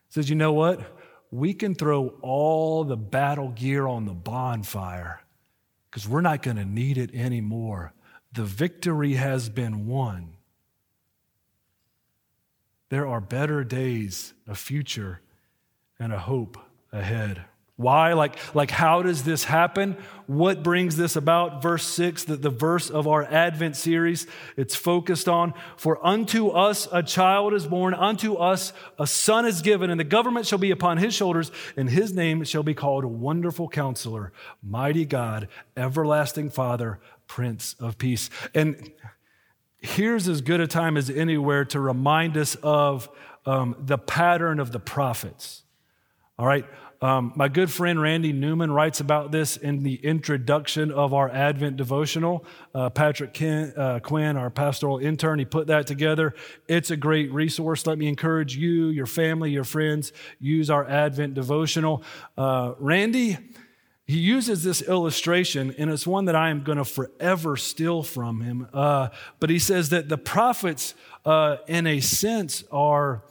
He 0.07 0.13
says, 0.13 0.29
You 0.29 0.35
know 0.35 0.53
what? 0.53 1.00
We 1.31 1.53
can 1.53 1.73
throw 1.73 2.09
all 2.21 2.83
the 2.83 2.97
battle 2.97 3.49
gear 3.49 3.87
on 3.87 4.05
the 4.05 4.13
bonfire 4.13 5.21
because 5.89 6.07
we're 6.07 6.21
not 6.21 6.43
going 6.43 6.57
to 6.57 6.65
need 6.65 6.97
it 6.97 7.15
anymore. 7.15 7.93
The 8.33 8.43
victory 8.43 9.13
has 9.13 9.49
been 9.49 9.87
won. 9.87 10.33
There 12.89 13.07
are 13.07 13.21
better 13.21 13.63
days, 13.63 14.33
a 14.45 14.55
future, 14.55 15.21
and 15.97 16.11
a 16.11 16.19
hope 16.19 16.57
ahead. 16.91 17.45
Why? 17.81 18.13
Like, 18.13 18.37
like 18.55 18.71
how 18.71 19.01
does 19.01 19.23
this 19.23 19.43
happen? 19.43 19.97
What 20.27 20.63
brings 20.63 20.95
this 20.95 21.15
about? 21.15 21.61
Verse 21.61 21.85
6, 21.85 22.25
the, 22.25 22.35
the 22.37 22.49
verse 22.49 22.89
of 22.89 23.07
our 23.07 23.23
Advent 23.23 23.75
series, 23.75 24.27
it's 24.55 24.75
focused 24.75 25.27
on 25.27 25.53
For 25.75 26.05
unto 26.05 26.49
us 26.49 26.87
a 26.91 27.03
child 27.03 27.53
is 27.53 27.67
born, 27.67 27.93
unto 27.93 28.35
us 28.35 28.71
a 28.97 29.07
son 29.07 29.45
is 29.45 29.61
given, 29.61 29.89
and 29.89 29.99
the 29.99 30.05
government 30.05 30.45
shall 30.45 30.59
be 30.59 30.71
upon 30.71 30.97
his 30.97 31.13
shoulders, 31.13 31.51
and 31.75 31.89
his 31.89 32.13
name 32.13 32.43
shall 32.43 32.63
be 32.63 32.73
called 32.73 33.03
Wonderful 33.03 33.67
Counselor, 33.67 34.31
Mighty 34.63 35.05
God, 35.05 35.47
Everlasting 35.75 36.49
Father, 36.49 36.99
Prince 37.27 37.75
of 37.79 37.97
Peace. 37.97 38.29
And 38.53 38.91
here's 39.79 40.27
as 40.27 40.41
good 40.41 40.61
a 40.61 40.67
time 40.67 40.95
as 40.95 41.09
anywhere 41.09 41.65
to 41.65 41.79
remind 41.79 42.37
us 42.37 42.55
of 42.55 43.09
um, 43.45 43.75
the 43.79 43.97
pattern 43.97 44.59
of 44.59 44.71
the 44.71 44.79
prophets. 44.79 45.63
All 46.37 46.45
right. 46.45 46.65
Um, 47.03 47.33
my 47.35 47.47
good 47.47 47.71
friend 47.71 47.99
Randy 47.99 48.31
Newman 48.31 48.71
writes 48.71 48.99
about 48.99 49.31
this 49.31 49.57
in 49.57 49.81
the 49.81 49.95
introduction 49.95 50.91
of 50.91 51.15
our 51.15 51.31
Advent 51.31 51.75
devotional. 51.75 52.45
Uh, 52.75 52.91
Patrick 52.91 53.41
uh, 53.41 53.99
Quinn, 54.01 54.37
our 54.37 54.51
pastoral 54.51 54.99
intern, 54.99 55.39
he 55.39 55.45
put 55.45 55.65
that 55.65 55.87
together. 55.87 56.35
It's 56.67 56.91
a 56.91 56.95
great 56.95 57.33
resource. 57.33 57.87
Let 57.87 57.97
me 57.97 58.07
encourage 58.07 58.55
you, 58.55 58.89
your 58.89 59.07
family, 59.07 59.49
your 59.49 59.63
friends, 59.63 60.13
use 60.39 60.69
our 60.69 60.87
Advent 60.87 61.33
devotional. 61.33 62.03
Uh, 62.37 62.73
Randy, 62.77 63.39
he 64.05 64.19
uses 64.19 64.63
this 64.63 64.83
illustration, 64.83 65.73
and 65.79 65.89
it's 65.89 66.05
one 66.05 66.25
that 66.25 66.35
I 66.35 66.51
am 66.51 66.61
going 66.61 66.77
to 66.77 66.85
forever 66.85 67.57
steal 67.57 68.03
from 68.03 68.41
him. 68.41 68.67
Uh, 68.71 69.09
but 69.39 69.49
he 69.49 69.57
says 69.57 69.89
that 69.89 70.07
the 70.07 70.19
prophets, 70.19 70.93
uh, 71.25 71.57
in 71.65 71.87
a 71.87 71.99
sense, 71.99 72.63
are, 72.71 73.23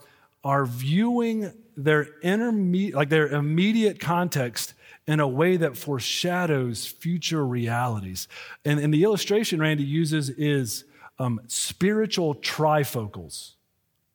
are 0.43 0.65
viewing 0.65 1.53
their 1.75 2.07
intermediate, 2.21 2.95
like 2.95 3.09
their 3.09 3.27
immediate 3.27 3.99
context 3.99 4.73
in 5.07 5.19
a 5.19 5.27
way 5.27 5.57
that 5.57 5.77
foreshadows 5.77 6.85
future 6.85 7.45
realities. 7.45 8.27
And, 8.63 8.79
and 8.79 8.93
the 8.93 9.03
illustration 9.03 9.59
Randy 9.59 9.83
uses 9.83 10.29
is 10.29 10.85
um, 11.19 11.41
spiritual 11.47 12.35
trifocals. 12.35 13.53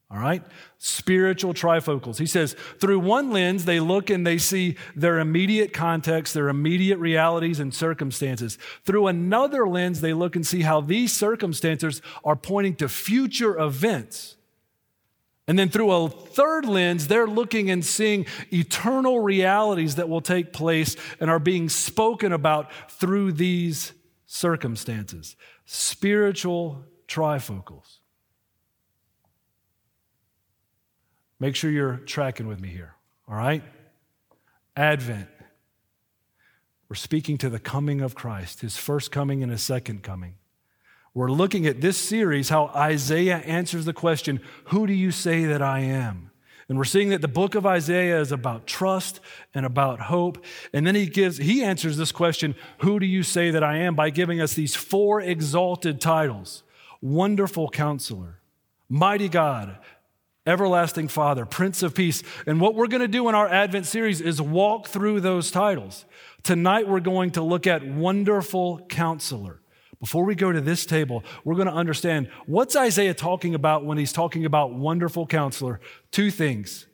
All 0.09 0.19
right? 0.19 0.45
Spiritual 0.79 1.53
trifocals. 1.53 2.19
He 2.19 2.27
says, 2.27 2.55
through 2.81 3.01
one 3.01 3.33
lens, 3.33 3.65
they 3.65 3.81
look 3.81 4.09
and 4.09 4.25
they 4.25 4.39
see 4.39 4.77
their 4.95 5.19
immediate 5.19 5.73
context, 5.73 6.33
their 6.33 6.49
immediate 6.49 6.99
realities 6.99 7.59
and 7.59 7.75
circumstances. 7.75 8.57
Through 8.85 9.09
another 9.09 9.67
lens, 9.67 10.01
they 10.01 10.13
look 10.13 10.37
and 10.37 10.47
see 10.47 10.63
how 10.63 10.81
these 10.81 11.13
circumstances 11.13 12.01
are 12.25 12.37
pointing 12.37 12.77
to 12.77 12.89
future 12.89 13.59
events 13.59 14.36
and 15.49 15.59
then 15.59 15.69
through 15.69 15.91
a 15.93 16.09
third 16.09 16.65
lens, 16.65 17.07
they're 17.07 17.27
looking 17.27 17.71
and 17.71 17.85
seeing 17.85 18.27
eternal 18.53 19.21
realities 19.21 19.95
that 19.95 20.09
will 20.09 20.21
take 20.21 20.53
place 20.53 20.97
and 21.21 21.31
are 21.31 21.39
being 21.39 21.69
spoken 21.69 22.33
about 22.33 22.71
through 22.91 23.33
these 23.33 23.93
circumstances. 24.27 25.37
Spiritual 25.65 26.85
trifocals. 27.07 27.99
Make 31.39 31.55
sure 31.55 31.71
you're 31.71 31.99
tracking 31.99 32.49
with 32.49 32.61
me 32.61 32.69
here, 32.69 32.95
all 33.29 33.37
right? 33.37 33.63
Advent. 34.75 35.29
We're 36.89 36.97
speaking 36.97 37.39
to 37.39 37.51
the 37.51 37.59
coming 37.59 38.01
of 38.01 38.15
Christ, 38.15 38.63
his 38.63 38.77
first 38.77 39.11
coming 39.11 39.43
and 39.43 39.53
his 39.53 39.63
second 39.63 40.03
coming. 40.03 40.35
We're 41.17 41.33
looking 41.33 41.65
at 41.67 41.81
this 41.81 41.97
series 41.97 42.51
how 42.51 42.67
Isaiah 42.67 43.39
answers 43.39 43.87
the 43.87 43.95
question, 43.95 44.39
Who 44.67 44.87
do 44.87 44.93
you 44.93 45.11
say 45.11 45.47
that 45.47 45.63
I 45.63 45.79
am? 45.81 46.31
And 46.69 46.77
we're 46.77 46.85
seeing 46.85 47.09
that 47.09 47.23
the 47.23 47.27
book 47.27 47.55
of 47.55 47.65
Isaiah 47.65 48.21
is 48.21 48.33
about 48.33 48.67
trust 48.67 49.21
and 49.55 49.65
about 49.65 49.99
hope. 49.99 50.45
And 50.75 50.87
then 50.87 50.95
he 50.95 51.07
gives, 51.07 51.39
he 51.39 51.65
answers 51.65 51.97
this 51.97 52.13
question, 52.13 52.55
Who 52.81 53.01
do 53.01 53.07
you 53.07 53.23
say 53.23 53.51
that 53.51 53.65
I 53.65 53.79
am? 53.79 53.95
by 53.95 54.11
giving 54.11 54.43
us 54.43 54.53
these 54.53 54.77
four 54.77 55.23
exalted 55.23 56.03
titles 56.03 56.65
Wonderful 57.01 57.71
Counselor, 57.71 58.43
Mighty 58.91 59.31
God, 59.31 59.79
Everlasting 60.47 61.09
Father, 61.09 61.47
Prince 61.47 61.83
of 61.83 61.95
Peace. 61.95 62.23
And 62.47 62.61
what 62.61 62.75
we're 62.75 62.89
going 62.89 63.01
to 63.01 63.09
do 63.09 63.27
in 63.31 63.35
our 63.35 63.49
Advent 63.49 63.87
series 63.87 64.21
is 64.21 64.43
walk 64.43 64.87
through 64.87 65.23
those 65.23 65.51
titles. 65.51 66.05
Tonight 66.43 66.87
we're 66.87 67.01
going 67.01 67.31
to 67.31 67.43
look 67.43 67.67
at 67.67 67.87
Wonderful 67.87 68.85
Counselor. 68.91 69.63
Before 70.01 70.25
we 70.25 70.35
go 70.35 70.53
to 70.53 70.61
this 70.61 70.85
table, 70.85 71.25
we're 71.45 71.55
going 71.55 71.69
to 71.69 71.73
understand 71.73 72.29
what's 72.47 72.77
Isaiah 72.77 73.15
talking 73.15 73.55
about 73.55 73.85
when 73.85 73.99
he's 73.99 74.13
talking 74.13 74.45
about 74.45 74.75
wonderful 74.75 75.27
counselor? 75.27 75.81
Two 76.11 76.31
things. 76.31 76.87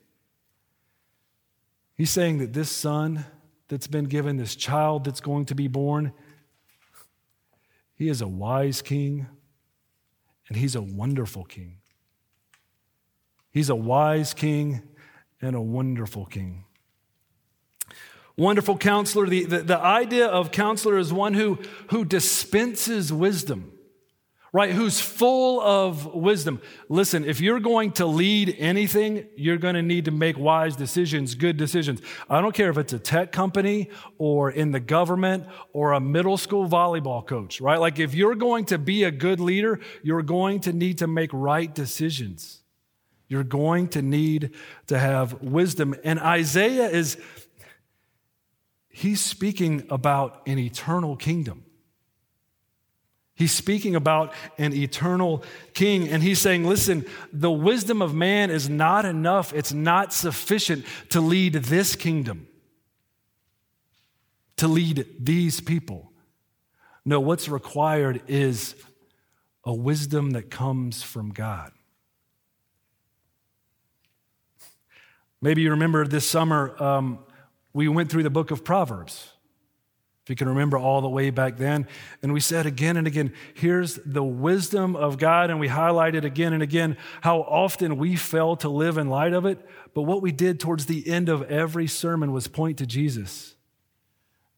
He's 1.95 2.09
saying 2.09 2.39
that 2.39 2.53
this 2.53 2.71
son 2.71 3.25
that's 3.67 3.87
been 3.87 4.05
given, 4.05 4.37
this 4.37 4.55
child 4.55 5.03
that's 5.03 5.21
going 5.21 5.45
to 5.45 5.55
be 5.55 5.67
born, 5.67 6.13
he 7.95 8.09
is 8.09 8.21
a 8.21 8.27
wise 8.27 8.81
king 8.81 9.27
and 10.47 10.57
he's 10.57 10.75
a 10.75 10.81
wonderful 10.81 11.43
king. 11.43 11.77
He's 13.51 13.69
a 13.69 13.75
wise 13.75 14.33
king 14.33 14.81
and 15.41 15.55
a 15.55 15.61
wonderful 15.61 16.25
king. 16.25 16.65
Wonderful 18.35 18.77
counselor. 18.77 19.27
The, 19.27 19.45
the, 19.45 19.59
the, 19.59 19.79
idea 19.79 20.25
of 20.25 20.51
counselor 20.51 20.97
is 20.97 21.13
one 21.13 21.35
who, 21.35 21.59
who 21.91 22.03
dispenses 22.03 23.13
wisdom, 23.13 23.71
right? 24.51 24.71
Who's 24.71 24.99
full 24.99 25.61
of 25.61 26.15
wisdom. 26.15 26.59
Listen, 26.89 27.25
if 27.25 27.39
you're 27.39 27.59
going 27.59 27.91
to 27.93 28.07
lead 28.07 28.55
anything, 28.57 29.27
you're 29.35 29.59
going 29.59 29.75
to 29.75 29.83
need 29.83 30.05
to 30.05 30.11
make 30.11 30.35
wise 30.35 30.75
decisions, 30.75 31.35
good 31.35 31.57
decisions. 31.57 32.01
I 32.27 32.41
don't 32.41 32.55
care 32.55 32.71
if 32.71 32.79
it's 32.79 32.93
a 32.93 32.97
tech 32.97 33.31
company 33.31 33.91
or 34.17 34.49
in 34.49 34.71
the 34.71 34.79
government 34.79 35.45
or 35.71 35.91
a 35.91 35.99
middle 35.99 36.37
school 36.37 36.67
volleyball 36.67 37.23
coach, 37.23 37.61
right? 37.61 37.79
Like 37.79 37.99
if 37.99 38.15
you're 38.15 38.35
going 38.35 38.65
to 38.65 38.79
be 38.79 39.03
a 39.03 39.11
good 39.11 39.39
leader, 39.39 39.79
you're 40.01 40.23
going 40.23 40.61
to 40.61 40.73
need 40.73 40.97
to 40.99 41.07
make 41.07 41.29
right 41.33 41.73
decisions. 41.73 42.63
You're 43.27 43.43
going 43.43 43.89
to 43.89 44.01
need 44.01 44.51
to 44.87 44.97
have 44.97 45.41
wisdom. 45.41 45.95
And 46.03 46.19
Isaiah 46.19 46.87
is 46.87 47.17
he's 48.93 49.19
speaking 49.19 49.85
about 49.89 50.41
an 50.47 50.57
eternal 50.57 51.17
kingdom. 51.17 51.65
He's 53.35 53.51
speaking 53.51 53.95
about 53.95 54.31
an 54.59 54.73
eternal 54.73 55.43
king, 55.73 56.07
and 56.07 56.21
he's 56.21 56.39
saying, 56.39 56.65
Listen, 56.65 57.03
the 57.33 57.51
wisdom 57.51 58.01
of 58.01 58.13
man 58.13 58.51
is 58.51 58.69
not 58.69 59.05
enough. 59.05 59.51
It's 59.53 59.73
not 59.73 60.13
sufficient 60.13 60.85
to 61.09 61.19
lead 61.19 61.53
this 61.53 61.95
kingdom, 61.95 62.47
to 64.57 64.67
lead 64.67 65.07
these 65.19 65.59
people. 65.59 66.13
No, 67.03 67.19
what's 67.19 67.49
required 67.49 68.21
is 68.27 68.75
a 69.65 69.73
wisdom 69.73 70.31
that 70.31 70.51
comes 70.51 71.01
from 71.01 71.31
God. 71.31 71.71
Maybe 75.41 75.63
you 75.63 75.71
remember 75.71 76.07
this 76.07 76.25
summer, 76.25 76.81
um, 76.81 77.19
we 77.73 77.87
went 77.87 78.09
through 78.09 78.23
the 78.23 78.29
book 78.29 78.51
of 78.51 78.63
Proverbs. 78.63 79.33
If 80.23 80.29
you 80.29 80.37
can 80.37 80.47
remember 80.47 80.77
all 80.77 81.01
the 81.01 81.09
way 81.09 81.31
back 81.31 81.57
then. 81.57 81.85
And 82.21 82.31
we 82.31 82.39
said 82.39 82.65
again 82.65 82.95
and 82.95 83.05
again, 83.07 83.33
here's 83.55 83.95
the 84.05 84.23
wisdom 84.23 84.95
of 84.95 85.17
God. 85.17 85.49
And 85.49 85.59
we 85.59 85.67
highlighted 85.67 86.23
again 86.23 86.53
and 86.53 86.63
again 86.63 86.95
how 87.19 87.39
often 87.39 87.97
we 87.97 88.15
fail 88.15 88.55
to 88.57 88.69
live 88.69 88.97
in 88.97 89.09
light 89.09 89.33
of 89.33 89.45
it. 89.45 89.59
But 89.93 90.03
what 90.03 90.21
we 90.21 90.31
did 90.31 90.61
towards 90.61 90.85
the 90.85 91.09
end 91.09 91.27
of 91.27 91.41
every 91.51 91.87
sermon 91.87 92.31
was 92.31 92.47
point 92.47 92.77
to 92.77 92.85
Jesus 92.85 93.55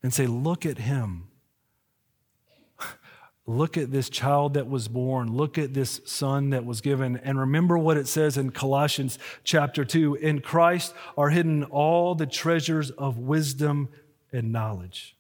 and 0.04 0.14
say, 0.14 0.28
look 0.28 0.68
at 0.68 0.78
him. 0.78 1.30
Look 3.48 3.78
at 3.78 3.92
this 3.92 4.10
child 4.10 4.56
that 4.56 4.68
was 4.68 4.88
born. 4.88 5.32
Look 5.32 5.60
at 5.60 5.74
this 5.74 6.02
son 6.06 6.50
that 6.50 6.66
was 6.66 6.82
given. 6.82 7.18
And 7.18 7.40
remember 7.40 7.78
what 7.78 7.96
it 7.98 8.08
says 8.08 8.38
in 8.38 8.50
Colossians 8.50 9.20
chapter 9.44 9.86
2 9.86 10.16
In 10.16 10.42
Christ 10.42 10.96
are 11.16 11.30
hidden 11.30 11.64
all 11.66 12.16
the 12.16 12.26
treasures 12.26 12.90
of 12.92 13.20
wisdom 13.20 13.90
and 14.32 14.52
knowledge. 14.52 15.16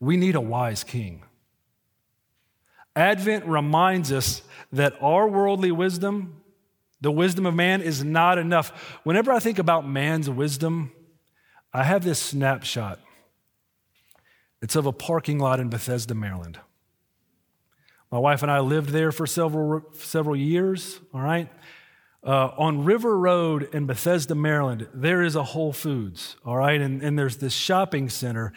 We 0.00 0.16
need 0.16 0.34
a 0.34 0.40
wise 0.40 0.82
king. 0.82 1.24
Advent 2.96 3.44
reminds 3.44 4.12
us 4.12 4.42
that 4.72 4.94
our 5.02 5.28
worldly 5.28 5.72
wisdom, 5.72 6.40
the 7.00 7.10
wisdom 7.10 7.44
of 7.44 7.54
man, 7.54 7.82
is 7.82 8.02
not 8.02 8.38
enough. 8.38 8.98
Whenever 9.02 9.30
I 9.30 9.40
think 9.40 9.58
about 9.58 9.86
man's 9.86 10.30
wisdom, 10.30 10.92
I 11.72 11.82
have 11.82 12.02
this 12.02 12.18
snapshot 12.18 13.00
it's 14.64 14.76
of 14.76 14.86
a 14.86 14.92
parking 14.92 15.38
lot 15.38 15.60
in 15.60 15.68
Bethesda, 15.68 16.14
Maryland. 16.14 16.58
My 18.10 18.18
wife 18.18 18.42
and 18.42 18.50
I 18.50 18.60
lived 18.60 18.88
there 18.88 19.12
for 19.12 19.26
several, 19.26 19.82
several 19.92 20.34
years, 20.34 21.00
all 21.12 21.20
right? 21.20 21.50
Uh, 22.26 22.48
on 22.56 22.82
River 22.82 23.18
Road 23.18 23.68
in 23.74 23.84
Bethesda, 23.84 24.34
Maryland, 24.34 24.88
there 24.94 25.22
is 25.22 25.36
a 25.36 25.42
Whole 25.42 25.74
Foods, 25.74 26.36
all 26.46 26.56
right? 26.56 26.80
And, 26.80 27.02
and 27.02 27.18
there's 27.18 27.36
this 27.36 27.52
shopping 27.52 28.08
center, 28.08 28.54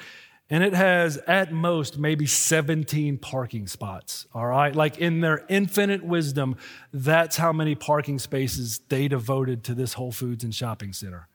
and 0.50 0.64
it 0.64 0.74
has 0.74 1.18
at 1.28 1.52
most 1.52 1.98
maybe 1.98 2.26
17 2.26 3.18
parking 3.18 3.68
spots, 3.68 4.28
all 4.34 4.46
right? 4.48 4.74
Like 4.74 5.00
in 5.00 5.20
their 5.20 5.46
infinite 5.50 6.06
wisdom, 6.06 6.56
that's 6.94 7.36
how 7.36 7.52
many 7.52 7.76
parking 7.76 8.18
spaces 8.18 8.80
they 8.88 9.10
devoted 9.10 9.62
to 9.66 9.74
this 9.74 9.92
Whole 9.92 10.14
Foods 10.14 10.46
and 10.46 10.56
shopping 10.56 10.94
center. 10.94 11.28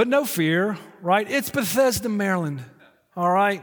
But 0.00 0.08
no 0.08 0.24
fear, 0.24 0.78
right? 1.02 1.30
It's 1.30 1.50
Bethesda, 1.50 2.08
Maryland, 2.08 2.64
all 3.14 3.30
right? 3.30 3.62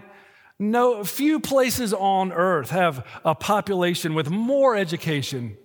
No, 0.60 1.04
few 1.04 1.40
places 1.40 1.96
on 1.96 2.32
earth 2.32 2.70
have 2.70 3.04
a 3.26 3.34
population 3.34 4.14
with 4.14 4.30
more 4.30 4.76
education 4.76 5.58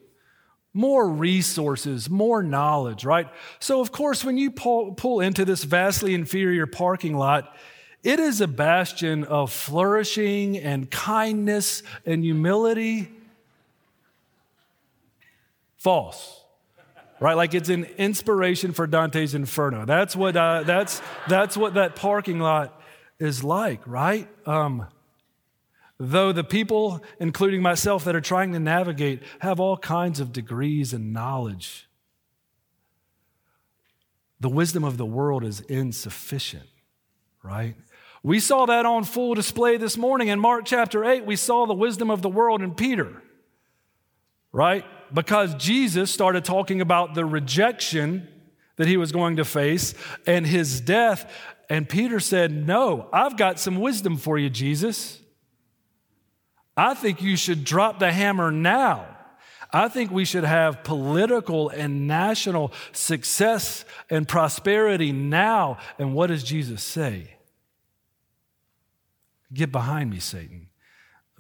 more 0.73 1.07
resources, 1.07 2.09
more 2.09 2.43
knowledge, 2.43 3.05
right? 3.05 3.29
So, 3.59 3.83
of 3.83 3.93
course, 3.93 4.25
when 4.25 4.39
you 4.39 4.51
pull, 4.51 4.95
pull, 4.95 5.21
into 5.21 5.45
this 5.45 5.63
vastly 5.63 6.15
inferior 6.15 6.67
parking 6.67 7.19
lot, 7.19 7.55
it 8.03 8.19
is 8.19 8.41
a 8.41 8.49
bastion 8.49 9.25
of 9.25 9.53
flourishing 9.53 10.57
and 10.57 10.91
kindness 10.91 11.83
and 12.07 12.25
humility. 12.25 13.11
False. 15.77 16.42
Right, 17.23 17.37
like 17.37 17.55
it's 17.55 17.69
an 17.69 17.85
inspiration 17.99 18.73
for 18.73 18.87
Dante's 18.89 19.33
Inferno. 19.33 19.85
That's 19.85 20.17
what 20.17 20.37
uh, 20.37 20.65
that's 20.65 21.01
that's 21.29 21.57
what 21.57 21.75
that 21.75 21.95
parking 21.95 22.41
lot 22.41 22.83
is 23.21 23.45
like, 23.45 23.87
right? 23.87 24.29
Um, 24.45 24.89
Though 26.05 26.33
the 26.33 26.43
people, 26.43 27.01
including 27.21 27.63
myself, 27.63 28.03
that 28.07 28.17
are 28.17 28.21
trying 28.21 28.53
to 28.55 28.59
navigate 28.59 29.23
have 29.39 29.61
all 29.61 29.77
kinds 29.77 30.19
of 30.19 30.33
degrees 30.33 30.93
and 30.93 31.13
knowledge, 31.13 31.89
the 34.41 34.49
wisdom 34.49 34.83
of 34.83 34.97
the 34.97 35.07
world 35.07 35.45
is 35.45 35.61
insufficient, 35.61 36.69
right? 37.45 37.77
We 38.25 38.41
saw 38.41 38.67
that 38.67 38.85
on 38.85 39.05
full 39.05 39.35
display 39.35 39.77
this 39.77 39.97
morning 39.97 40.27
in 40.27 40.41
Mark 40.41 40.65
chapter 40.65 41.05
8. 41.05 41.25
We 41.25 41.37
saw 41.37 41.67
the 41.67 41.75
wisdom 41.75 42.11
of 42.11 42.21
the 42.21 42.29
world 42.29 42.63
in 42.63 42.75
Peter, 42.75 43.23
right? 44.51 44.85
Because 45.13 45.55
Jesus 45.55 46.11
started 46.11 46.45
talking 46.45 46.81
about 46.81 47.15
the 47.15 47.25
rejection 47.25 48.29
that 48.77 48.89
he 48.89 48.97
was 48.97 49.13
going 49.13 49.37
to 49.37 49.45
face 49.45 49.95
and 50.27 50.47
his 50.47 50.81
death. 50.81 51.31
And 51.69 51.89
Peter 51.89 52.21
said, 52.21 52.53
No, 52.53 53.09
I've 53.13 53.37
got 53.37 53.59
some 53.59 53.77
wisdom 53.77 54.17
for 54.17 54.39
you, 54.39 54.51
Jesus. 54.51 55.21
I 56.77 56.95
think 56.95 57.23
you 57.23 57.37
should 57.37 57.65
drop 57.65 57.99
the 57.99 58.11
hammer 58.11 58.51
now. 58.51 59.07
I 59.73 59.89
think 59.89 60.11
we 60.11 60.25
should 60.25 60.45
have 60.45 60.85
political 60.85 61.71
and 61.71 62.07
national 62.07 62.73
success 62.93 63.85
and 64.11 64.29
prosperity 64.29 65.13
now. 65.13 65.79
And 65.99 66.15
what 66.15 66.27
does 66.27 66.45
Jesus 66.45 66.83
say? 66.83 67.37
Get 69.53 69.73
behind 69.73 70.11
me, 70.11 70.19
Satan. 70.19 70.69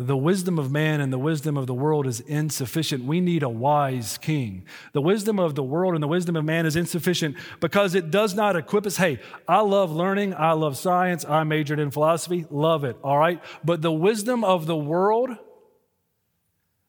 The 0.06 0.16
wisdom 0.16 0.58
of 0.58 0.70
man 0.70 1.00
and 1.00 1.12
the 1.12 1.18
wisdom 1.18 1.56
of 1.56 1.66
the 1.66 1.74
world 1.74 2.06
is 2.06 2.20
insufficient. 2.20 3.04
We 3.04 3.20
need 3.20 3.42
a 3.42 3.48
wise 3.48 4.18
king. 4.18 4.64
The 4.92 5.00
wisdom 5.00 5.38
of 5.38 5.54
the 5.54 5.62
world 5.62 5.94
and 5.94 6.02
the 6.02 6.08
wisdom 6.08 6.36
of 6.36 6.44
man 6.44 6.66
is 6.66 6.76
insufficient 6.76 7.36
because 7.60 7.94
it 7.94 8.10
does 8.10 8.34
not 8.34 8.56
equip 8.56 8.86
us. 8.86 8.96
Hey, 8.96 9.20
I 9.46 9.60
love 9.60 9.92
learning. 9.92 10.34
I 10.34 10.52
love 10.52 10.76
science. 10.76 11.24
I 11.24 11.44
majored 11.44 11.78
in 11.78 11.90
philosophy. 11.90 12.46
Love 12.50 12.84
it. 12.84 12.96
All 13.02 13.18
right. 13.18 13.40
But 13.64 13.82
the 13.82 13.92
wisdom 13.92 14.44
of 14.44 14.66
the 14.66 14.76
world 14.76 15.30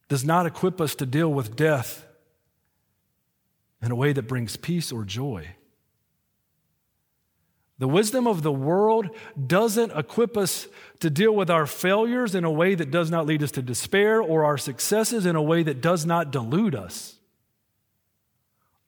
does 0.09 0.25
not 0.25 0.45
equip 0.45 0.81
us 0.81 0.95
to 0.95 1.05
deal 1.05 1.31
with 1.31 1.55
death 1.55 2.05
in 3.81 3.91
a 3.91 3.95
way 3.95 4.13
that 4.13 4.23
brings 4.23 4.57
peace 4.57 4.91
or 4.91 5.03
joy. 5.03 5.55
The 7.79 7.87
wisdom 7.87 8.27
of 8.27 8.43
the 8.43 8.51
world 8.51 9.09
doesn't 9.47 9.91
equip 9.91 10.37
us 10.37 10.67
to 10.99 11.09
deal 11.09 11.35
with 11.35 11.49
our 11.49 11.65
failures 11.65 12.35
in 12.35 12.43
a 12.43 12.51
way 12.51 12.75
that 12.75 12.91
does 12.91 13.09
not 13.09 13.25
lead 13.25 13.41
us 13.41 13.51
to 13.51 13.61
despair 13.61 14.21
or 14.21 14.45
our 14.45 14.57
successes 14.57 15.25
in 15.25 15.35
a 15.35 15.41
way 15.41 15.63
that 15.63 15.81
does 15.81 16.05
not 16.05 16.31
delude 16.31 16.75
us. 16.75 17.17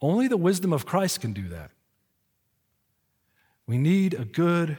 Only 0.02 0.28
the 0.28 0.38
wisdom 0.38 0.72
of 0.72 0.86
Christ 0.86 1.22
can 1.22 1.34
do 1.34 1.48
that. 1.50 1.72
We 3.66 3.78
need 3.78 4.14
a 4.14 4.26
good 4.26 4.78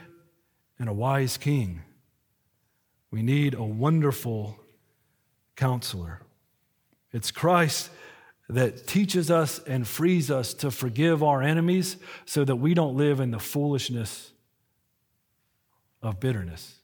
and 0.79 0.87
a 0.87 0.93
wise 0.93 1.37
king. 1.37 1.81
We 3.11 3.21
need 3.21 3.53
a 3.53 3.63
wonderful 3.63 4.57
counselor. 5.55 6.21
It's 7.11 7.31
Christ 7.31 7.89
that 8.49 8.87
teaches 8.87 9.29
us 9.29 9.59
and 9.59 9.85
frees 9.87 10.31
us 10.31 10.53
to 10.53 10.71
forgive 10.71 11.21
our 11.21 11.41
enemies 11.41 11.97
so 12.25 12.45
that 12.45 12.55
we 12.55 12.73
don't 12.73 12.95
live 12.95 13.19
in 13.19 13.31
the 13.31 13.39
foolishness 13.39 14.31
of 16.01 16.19
bitterness. 16.19 16.75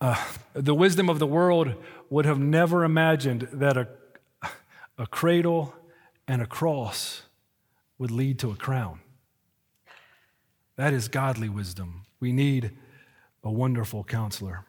Uh, 0.00 0.22
the 0.54 0.74
wisdom 0.74 1.08
of 1.08 1.18
the 1.18 1.26
world 1.26 1.72
would 2.10 2.26
have 2.26 2.38
never 2.38 2.84
imagined 2.84 3.48
that 3.52 3.76
a, 3.76 3.88
a 4.98 5.06
cradle 5.06 5.74
and 6.28 6.42
a 6.42 6.46
cross 6.46 7.22
would 7.98 8.10
lead 8.10 8.38
to 8.40 8.50
a 8.50 8.56
crown. 8.56 9.00
That 10.76 10.92
is 10.92 11.08
godly 11.08 11.48
wisdom. 11.48 12.02
We 12.20 12.32
need 12.32 12.72
a 13.42 13.50
wonderful 13.50 14.04
counselor. 14.04 14.66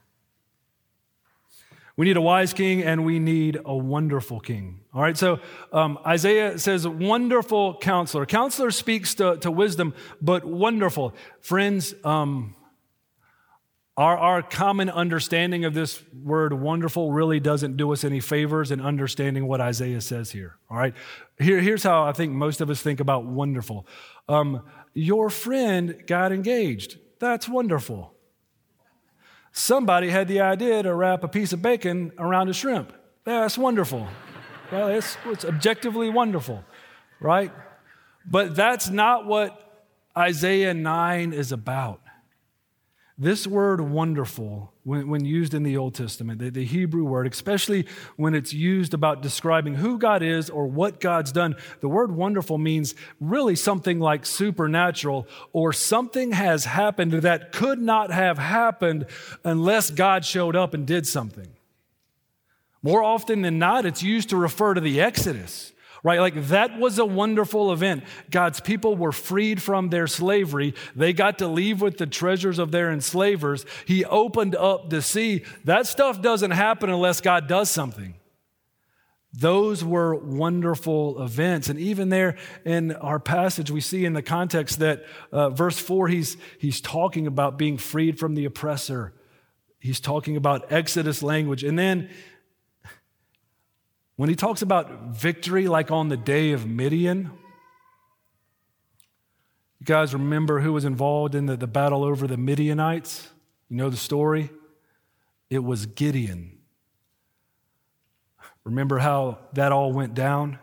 We 1.97 2.05
need 2.05 2.15
a 2.15 2.21
wise 2.21 2.53
king 2.53 2.83
and 2.83 3.03
we 3.05 3.17
need 3.17 3.59
a 3.65 3.75
wonderful 3.75 4.39
king. 4.39 4.81
All 4.93 5.01
right, 5.01 5.17
so 5.17 5.39
um, 5.73 5.97
Isaiah 6.05 6.59
says, 6.59 6.87
wonderful 6.87 7.75
counselor. 7.79 8.27
Counselor 8.27 8.69
speaks 8.69 9.15
to, 9.15 9.37
to 9.37 9.49
wisdom, 9.49 9.95
but 10.21 10.45
wonderful. 10.45 11.15
Friends, 11.41 11.95
um, 12.03 12.55
our, 13.97 14.15
our 14.15 14.41
common 14.43 14.91
understanding 14.91 15.65
of 15.65 15.73
this 15.73 16.03
word 16.13 16.53
wonderful 16.53 17.11
really 17.11 17.39
doesn't 17.39 17.77
do 17.77 17.91
us 17.91 18.03
any 18.03 18.19
favors 18.19 18.69
in 18.69 18.79
understanding 18.79 19.47
what 19.47 19.59
Isaiah 19.59 20.01
says 20.01 20.29
here. 20.29 20.55
All 20.69 20.77
right, 20.77 20.93
here, 21.39 21.59
here's 21.59 21.81
how 21.81 22.03
I 22.03 22.11
think 22.11 22.31
most 22.31 22.61
of 22.61 22.69
us 22.69 22.79
think 22.79 22.99
about 22.99 23.25
wonderful. 23.25 23.87
Um, 24.29 24.61
your 24.93 25.31
friend 25.31 26.03
got 26.05 26.31
engaged. 26.31 26.99
That's 27.17 27.49
wonderful. 27.49 28.13
Somebody 29.57 30.11
had 30.11 30.27
the 30.27 30.41
idea 30.41 30.83
to 30.83 30.93
wrap 30.93 31.23
a 31.23 31.27
piece 31.27 31.51
of 31.51 31.63
bacon 31.63 32.11
around 32.19 32.47
a 32.47 32.53
shrimp. 32.53 32.93
That's 33.23 33.57
wonderful. 33.57 34.07
well, 34.71 34.87
it's, 34.89 35.17
it's 35.25 35.43
objectively 35.43 36.11
wonderful, 36.11 36.63
right? 37.19 37.51
But 38.23 38.55
that's 38.55 38.91
not 38.91 39.25
what 39.25 39.83
Isaiah 40.15 40.75
9 40.75 41.33
is 41.33 41.51
about. 41.51 42.01
This 43.17 43.47
word 43.47 43.81
wonderful, 43.81 44.73
when, 44.87 45.09
when 45.09 45.25
used 45.25 45.53
in 45.53 45.63
the 45.63 45.75
Old 45.75 45.95
Testament, 45.95 46.39
the, 46.39 46.49
the, 46.49 46.63
Hebrew 46.63 47.03
word, 47.03 47.27
especially 47.27 47.85
when 48.15 48.33
it's 48.33 48.53
used 48.53 48.93
about 48.93 49.21
describing 49.21 49.75
who 49.75 49.99
God 49.99 50.23
is 50.23 50.49
or 50.49 50.65
what 50.65 51.01
God's 51.01 51.33
done, 51.33 51.57
the 51.81 51.89
word 51.89 52.09
wonderful 52.09 52.57
means 52.57 52.95
really 53.19 53.57
something 53.57 53.99
like 53.99 54.25
supernatural 54.25 55.27
or 55.51 55.73
something 55.73 56.31
has 56.31 56.63
happened 56.63 57.11
that 57.11 57.51
could 57.51 57.79
not 57.79 58.11
have 58.11 58.37
happened 58.37 59.07
unless 59.43 59.91
God 59.91 60.23
showed 60.23 60.55
up 60.55 60.73
and 60.73 60.87
did 60.87 61.05
something. 61.05 61.49
More 62.81 63.03
often 63.03 63.41
than 63.41 63.59
not, 63.59 63.85
it's 63.85 64.01
used 64.01 64.29
to 64.29 64.37
refer 64.37 64.73
to 64.73 64.79
the 64.79 65.01
Exodus 65.01 65.73
right? 66.03 66.19
Like 66.19 66.47
that 66.47 66.77
was 66.77 66.99
a 66.99 67.05
wonderful 67.05 67.71
event. 67.71 68.03
God's 68.29 68.59
people 68.59 68.95
were 68.95 69.11
freed 69.11 69.61
from 69.61 69.89
their 69.89 70.07
slavery. 70.07 70.73
They 70.95 71.13
got 71.13 71.39
to 71.39 71.47
leave 71.47 71.81
with 71.81 71.97
the 71.97 72.07
treasures 72.07 72.59
of 72.59 72.71
their 72.71 72.91
enslavers. 72.91 73.65
He 73.85 74.05
opened 74.05 74.55
up 74.55 74.89
the 74.89 75.01
sea. 75.01 75.43
That 75.65 75.87
stuff 75.87 76.21
doesn't 76.21 76.51
happen 76.51 76.89
unless 76.89 77.21
God 77.21 77.47
does 77.47 77.69
something. 77.69 78.15
Those 79.33 79.83
were 79.83 80.15
wonderful 80.15 81.21
events. 81.21 81.69
And 81.69 81.79
even 81.79 82.09
there 82.09 82.37
in 82.65 82.93
our 82.93 83.19
passage, 83.19 83.69
we 83.69 83.81
see 83.81 84.05
in 84.05 84.13
the 84.13 84.23
context 84.23 84.79
that 84.79 85.05
uh, 85.31 85.49
verse 85.49 85.77
4, 85.77 86.07
he's, 86.07 86.37
he's 86.57 86.81
talking 86.81 87.27
about 87.27 87.57
being 87.57 87.77
freed 87.77 88.17
from 88.17 88.33
the 88.33 88.45
oppressor. 88.45 89.13
He's 89.79 89.99
talking 89.99 90.37
about 90.37 90.71
Exodus 90.71 91.21
language. 91.21 91.63
And 91.63 91.77
then 91.77 92.09
when 94.17 94.29
he 94.29 94.35
talks 94.35 94.61
about 94.61 95.15
victory, 95.15 95.67
like 95.67 95.91
on 95.91 96.09
the 96.09 96.17
day 96.17 96.51
of 96.51 96.65
Midian, 96.65 97.31
you 99.79 99.85
guys 99.85 100.13
remember 100.13 100.59
who 100.59 100.73
was 100.73 100.85
involved 100.85 101.35
in 101.35 101.45
the, 101.45 101.55
the 101.55 101.67
battle 101.67 102.03
over 102.03 102.27
the 102.27 102.35
Midianites? 102.35 103.29
You 103.69 103.77
know 103.77 103.89
the 103.89 103.97
story? 103.97 104.49
It 105.49 105.63
was 105.63 105.85
Gideon. 105.85 106.57
Remember 108.63 108.97
how 108.97 109.37
that 109.53 109.71
all 109.71 109.93
went 109.93 110.13
down? 110.13 110.59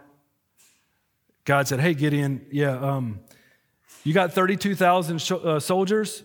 God 1.45 1.69
said, 1.69 1.81
Hey, 1.81 1.95
Gideon, 1.95 2.45
yeah, 2.51 2.77
um, 2.77 3.21
you 4.03 4.13
got 4.13 4.33
32,000 4.33 5.21
sh- 5.21 5.33
uh, 5.33 5.61
soldiers? 5.61 6.25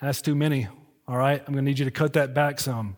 That's 0.00 0.22
too 0.22 0.34
many. 0.34 0.68
All 1.08 1.16
right, 1.16 1.40
I'm 1.40 1.52
going 1.52 1.64
to 1.64 1.70
need 1.70 1.78
you 1.78 1.86
to 1.86 1.90
cut 1.90 2.12
that 2.12 2.34
back 2.34 2.60
some. 2.60 2.96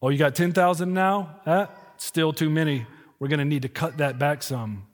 Oh, 0.00 0.08
you 0.08 0.18
got 0.18 0.34
10,000 0.34 0.92
now? 0.92 1.40
Eh, 1.46 1.66
still 1.96 2.32
too 2.32 2.50
many. 2.50 2.86
We're 3.18 3.28
going 3.28 3.38
to 3.38 3.44
need 3.44 3.62
to 3.62 3.68
cut 3.68 3.98
that 3.98 4.18
back 4.18 4.42
some. 4.42 4.86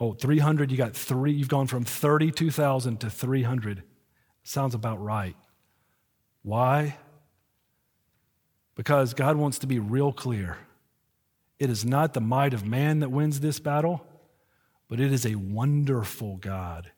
Oh, 0.00 0.12
300, 0.12 0.70
you 0.70 0.76
got 0.76 0.96
three. 0.96 1.32
You've 1.32 1.48
gone 1.48 1.66
from 1.66 1.84
32,000 1.84 2.98
to 3.00 3.10
300. 3.10 3.82
Sounds 4.42 4.74
about 4.74 5.02
right. 5.02 5.36
Why? 6.42 6.96
Because 8.74 9.14
God 9.14 9.36
wants 9.36 9.58
to 9.60 9.66
be 9.66 9.78
real 9.78 10.12
clear. 10.12 10.58
It 11.58 11.70
is 11.70 11.84
not 11.84 12.14
the 12.14 12.20
might 12.20 12.54
of 12.54 12.64
man 12.64 13.00
that 13.00 13.10
wins 13.10 13.38
this 13.38 13.60
battle, 13.60 14.04
but 14.88 14.98
it 14.98 15.12
is 15.12 15.24
a 15.24 15.36
wonderful 15.36 16.36
God. 16.38 16.90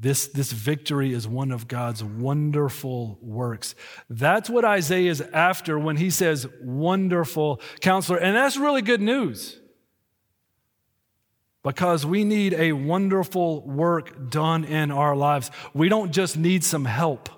This, 0.00 0.28
this 0.28 0.50
victory 0.50 1.12
is 1.12 1.28
one 1.28 1.50
of 1.52 1.68
God's 1.68 2.02
wonderful 2.02 3.18
works. 3.20 3.74
That's 4.08 4.48
what 4.48 4.64
Isaiah 4.64 5.10
is 5.10 5.20
after 5.20 5.78
when 5.78 5.98
he 5.98 6.08
says 6.08 6.46
wonderful 6.62 7.60
counselor. 7.80 8.16
And 8.16 8.34
that's 8.34 8.56
really 8.56 8.80
good 8.80 9.02
news 9.02 9.60
because 11.62 12.06
we 12.06 12.24
need 12.24 12.54
a 12.54 12.72
wonderful 12.72 13.60
work 13.66 14.30
done 14.30 14.64
in 14.64 14.90
our 14.90 15.14
lives. 15.14 15.50
We 15.74 15.90
don't 15.90 16.12
just 16.12 16.34
need 16.34 16.64
some 16.64 16.86
help. 16.86 17.28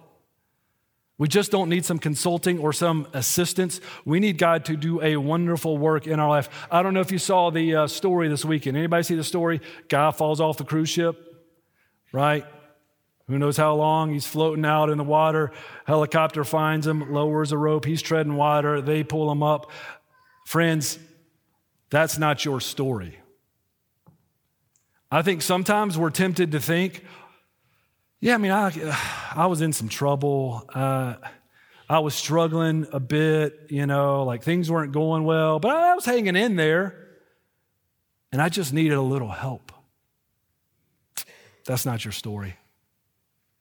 We 1.18 1.26
just 1.26 1.50
don't 1.50 1.68
need 1.68 1.84
some 1.84 1.98
consulting 1.98 2.60
or 2.60 2.72
some 2.72 3.08
assistance. 3.12 3.80
We 4.04 4.20
need 4.20 4.38
God 4.38 4.64
to 4.66 4.76
do 4.76 5.02
a 5.02 5.16
wonderful 5.16 5.78
work 5.78 6.06
in 6.06 6.20
our 6.20 6.28
life. 6.28 6.48
I 6.70 6.82
don't 6.82 6.94
know 6.94 7.00
if 7.00 7.10
you 7.10 7.18
saw 7.18 7.50
the 7.50 7.74
uh, 7.74 7.86
story 7.88 8.28
this 8.28 8.44
weekend. 8.44 8.76
Anybody 8.76 9.02
see 9.02 9.14
the 9.16 9.24
story? 9.24 9.60
Guy 9.88 10.12
falls 10.12 10.40
off 10.40 10.58
the 10.58 10.64
cruise 10.64 10.88
ship, 10.88 11.31
right? 12.12 12.46
Who 13.28 13.38
knows 13.38 13.56
how 13.56 13.74
long? 13.74 14.12
He's 14.12 14.26
floating 14.26 14.64
out 14.64 14.90
in 14.90 14.98
the 14.98 15.04
water. 15.04 15.52
Helicopter 15.86 16.44
finds 16.44 16.86
him, 16.86 17.12
lowers 17.12 17.52
a 17.52 17.58
rope. 17.58 17.84
He's 17.84 18.02
treading 18.02 18.36
water. 18.36 18.80
They 18.80 19.04
pull 19.04 19.30
him 19.30 19.42
up. 19.42 19.70
Friends, 20.44 20.98
that's 21.90 22.18
not 22.18 22.44
your 22.44 22.60
story. 22.60 23.18
I 25.10 25.22
think 25.22 25.42
sometimes 25.42 25.96
we're 25.96 26.10
tempted 26.10 26.52
to 26.52 26.60
think, 26.60 27.04
yeah, 28.20 28.34
I 28.34 28.38
mean, 28.38 28.52
I, 28.52 28.98
I 29.34 29.46
was 29.46 29.60
in 29.60 29.72
some 29.72 29.88
trouble. 29.88 30.68
Uh, 30.72 31.14
I 31.88 31.98
was 31.98 32.14
struggling 32.14 32.86
a 32.92 33.00
bit, 33.00 33.66
you 33.68 33.86
know, 33.86 34.24
like 34.24 34.42
things 34.42 34.70
weren't 34.70 34.92
going 34.92 35.24
well, 35.24 35.58
but 35.58 35.70
I 35.70 35.94
was 35.94 36.04
hanging 36.04 36.36
in 36.36 36.56
there 36.56 37.08
and 38.32 38.40
I 38.40 38.48
just 38.48 38.72
needed 38.72 38.94
a 38.94 39.02
little 39.02 39.28
help. 39.28 39.72
That's 41.64 41.86
not 41.86 42.04
your 42.04 42.12
story. 42.12 42.56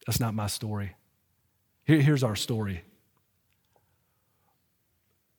That's 0.06 0.20
not 0.20 0.34
my 0.34 0.48
story. 0.48 0.96
Here, 1.84 2.02
here's 2.02 2.24
our 2.24 2.36
story. 2.36 2.84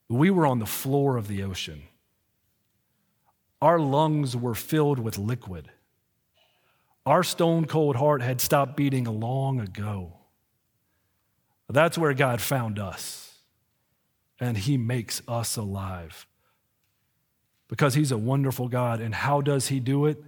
We 0.09 0.31
were 0.31 0.47
on 0.47 0.59
the 0.59 0.67
floor 0.67 1.17
of 1.17 1.29
the 1.29 1.43
ocean. 1.43 1.85
Our 3.61 3.79
lungs 3.79 4.37
were 4.37 4.55
filled 4.55 4.99
with 4.99 5.19
liquid. 5.19 5.71
Our 7.07 7.23
stone 7.23 7.65
cold 7.65 7.97
heart 7.97 8.23
had 8.23 8.41
stopped 8.41 8.77
beating 8.77 9.05
long 9.05 9.61
ago. 9.61 10.13
That's 11.69 11.97
where 11.97 12.13
God 12.13 12.41
found 12.41 12.79
us, 12.79 13.39
and 14.39 14.59
He 14.59 14.77
makes 14.77 15.23
us 15.27 15.57
alive 15.57 16.27
because 17.69 17.95
He's 17.95 18.13
a 18.13 18.19
wonderful 18.19 18.69
God. 18.69 19.01
And 19.01 19.15
how 19.15 19.41
does 19.41 19.69
He 19.69 19.81
do 19.81 20.07
it? 20.07 20.23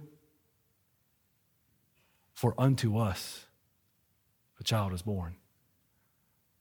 For 2.35 2.53
unto 2.57 2.97
us 2.97 3.45
a 4.59 4.63
child 4.63 4.93
is 4.93 5.01
born, 5.01 5.37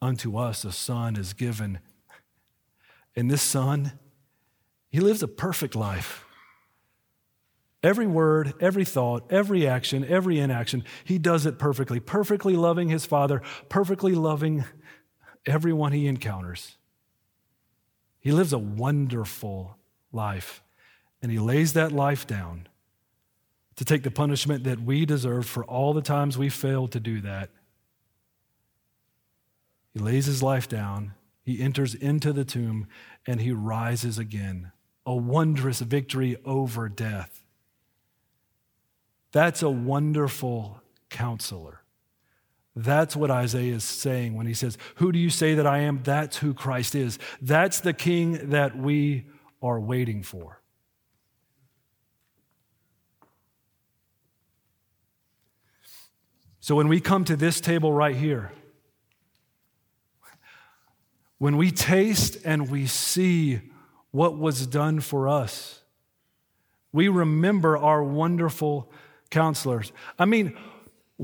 unto 0.00 0.38
us 0.38 0.64
a 0.64 0.72
son 0.72 1.16
is 1.16 1.34
given. 1.34 1.80
And 3.16 3.30
this 3.30 3.42
son, 3.42 3.98
he 4.88 5.00
lives 5.00 5.22
a 5.22 5.28
perfect 5.28 5.74
life. 5.74 6.24
Every 7.82 8.06
word, 8.06 8.54
every 8.60 8.84
thought, 8.84 9.30
every 9.30 9.66
action, 9.66 10.04
every 10.04 10.38
inaction, 10.38 10.84
he 11.04 11.18
does 11.18 11.44
it 11.44 11.58
perfectly, 11.58 12.00
perfectly 12.00 12.56
loving 12.56 12.88
his 12.88 13.04
father, 13.04 13.42
perfectly 13.68 14.14
loving 14.14 14.64
everyone 15.44 15.92
he 15.92 16.06
encounters. 16.06 16.78
He 18.20 18.32
lives 18.32 18.52
a 18.52 18.58
wonderful 18.58 19.76
life, 20.12 20.62
and 21.20 21.30
he 21.30 21.38
lays 21.38 21.74
that 21.74 21.92
life 21.92 22.26
down 22.26 22.68
to 23.76 23.84
take 23.84 24.02
the 24.02 24.10
punishment 24.10 24.64
that 24.64 24.80
we 24.80 25.04
deserve 25.04 25.46
for 25.46 25.64
all 25.64 25.92
the 25.92 26.02
times 26.02 26.38
we 26.38 26.48
failed 26.48 26.92
to 26.92 27.00
do 27.00 27.20
that. 27.22 27.50
He 29.92 30.00
lays 30.00 30.26
his 30.26 30.42
life 30.42 30.68
down, 30.68 31.14
he 31.44 31.60
enters 31.60 31.94
into 31.94 32.32
the 32.32 32.44
tomb, 32.44 32.86
and 33.26 33.40
he 33.40 33.52
rises 33.52 34.18
again. 34.18 34.72
A 35.06 35.14
wondrous 35.14 35.80
victory 35.80 36.36
over 36.44 36.88
death. 36.88 37.44
That's 39.32 39.62
a 39.62 39.70
wonderful 39.70 40.80
counselor. 41.10 41.82
That's 42.76 43.14
what 43.14 43.30
Isaiah 43.30 43.74
is 43.74 43.84
saying 43.84 44.34
when 44.34 44.46
he 44.46 44.54
says, 44.54 44.78
Who 44.96 45.12
do 45.12 45.18
you 45.18 45.30
say 45.30 45.54
that 45.54 45.66
I 45.66 45.80
am? 45.80 46.00
That's 46.02 46.38
who 46.38 46.54
Christ 46.54 46.94
is. 46.94 47.18
That's 47.40 47.80
the 47.80 47.92
king 47.92 48.50
that 48.50 48.76
we 48.76 49.26
are 49.62 49.78
waiting 49.78 50.22
for. 50.22 50.60
So 56.64 56.74
when 56.74 56.88
we 56.88 56.98
come 56.98 57.26
to 57.26 57.36
this 57.36 57.60
table 57.60 57.92
right 57.92 58.16
here, 58.16 58.50
when 61.36 61.58
we 61.58 61.70
taste 61.70 62.38
and 62.42 62.70
we 62.70 62.86
see 62.86 63.60
what 64.12 64.38
was 64.38 64.66
done 64.66 65.00
for 65.00 65.28
us, 65.28 65.82
we 66.90 67.08
remember 67.08 67.76
our 67.76 68.02
wonderful 68.02 68.90
counselors. 69.28 69.92
I 70.18 70.24
mean, 70.24 70.56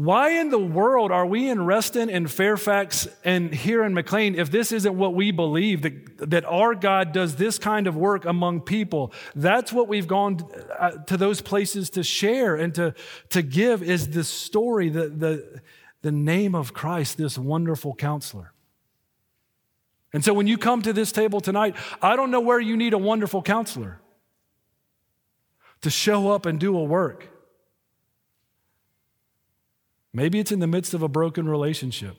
why 0.02 0.30
in 0.40 0.48
the 0.48 0.58
world 0.58 1.12
are 1.12 1.26
we 1.26 1.50
in 1.50 1.66
Reston 1.66 2.08
and 2.08 2.30
Fairfax 2.30 3.06
and 3.22 3.52
here 3.52 3.84
in 3.84 3.92
McLean 3.92 4.34
if 4.34 4.50
this 4.50 4.72
isn't 4.72 4.96
what 4.96 5.14
we 5.14 5.30
believe 5.30 5.82
that, 5.82 6.30
that 6.30 6.46
our 6.46 6.74
God 6.74 7.12
does 7.12 7.36
this 7.36 7.58
kind 7.58 7.86
of 7.86 7.98
work 7.98 8.24
among 8.24 8.62
people? 8.62 9.12
That's 9.34 9.74
what 9.74 9.88
we've 9.88 10.06
gone 10.06 10.38
uh, 10.78 10.92
to 11.04 11.18
those 11.18 11.42
places 11.42 11.90
to 11.90 12.02
share 12.02 12.56
and 12.56 12.74
to, 12.76 12.94
to 13.28 13.42
give 13.42 13.82
is 13.82 14.08
the 14.08 14.24
story, 14.24 14.88
the, 14.88 15.10
the, 15.10 15.60
the 16.00 16.12
name 16.12 16.54
of 16.54 16.72
Christ, 16.72 17.18
this 17.18 17.36
wonderful 17.36 17.94
counselor. 17.94 18.54
And 20.14 20.24
so 20.24 20.32
when 20.32 20.46
you 20.46 20.56
come 20.56 20.80
to 20.80 20.94
this 20.94 21.12
table 21.12 21.42
tonight, 21.42 21.76
I 22.00 22.16
don't 22.16 22.30
know 22.30 22.40
where 22.40 22.58
you 22.58 22.78
need 22.78 22.94
a 22.94 22.98
wonderful 22.98 23.42
counselor 23.42 24.00
to 25.82 25.90
show 25.90 26.30
up 26.30 26.46
and 26.46 26.58
do 26.58 26.74
a 26.78 26.84
work. 26.84 27.28
Maybe 30.12 30.40
it's 30.40 30.52
in 30.52 30.58
the 30.60 30.66
midst 30.66 30.94
of 30.94 31.02
a 31.02 31.08
broken 31.08 31.48
relationship. 31.48 32.16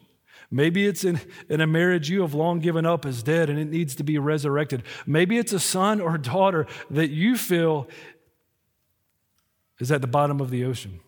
Maybe 0.50 0.86
it's 0.86 1.04
in, 1.04 1.22
in 1.50 1.62
a 1.62 1.68
marriage 1.68 2.10
you 2.10 2.22
have 2.22 2.34
long 2.34 2.60
given 2.60 2.86
up 2.86 3.06
as 3.06 3.24
dead 3.24 3.50
and 3.50 3.58
it 3.58 3.70
needs 3.70 3.96
to 3.96 4.04
be 4.04 4.18
resurrected. 4.18 4.84
Maybe 5.06 5.38
it's 5.38 5.54
a 5.54 5.60
son 5.60 6.02
or 6.02 6.18
daughter 6.18 6.68
that 6.90 7.10
you 7.10 7.38
feel 7.38 7.88
is 9.80 9.92
at 9.92 10.02
the 10.02 10.08
bottom 10.08 10.42
of 10.42 10.50
the 10.50 10.66
ocean. 10.66 11.00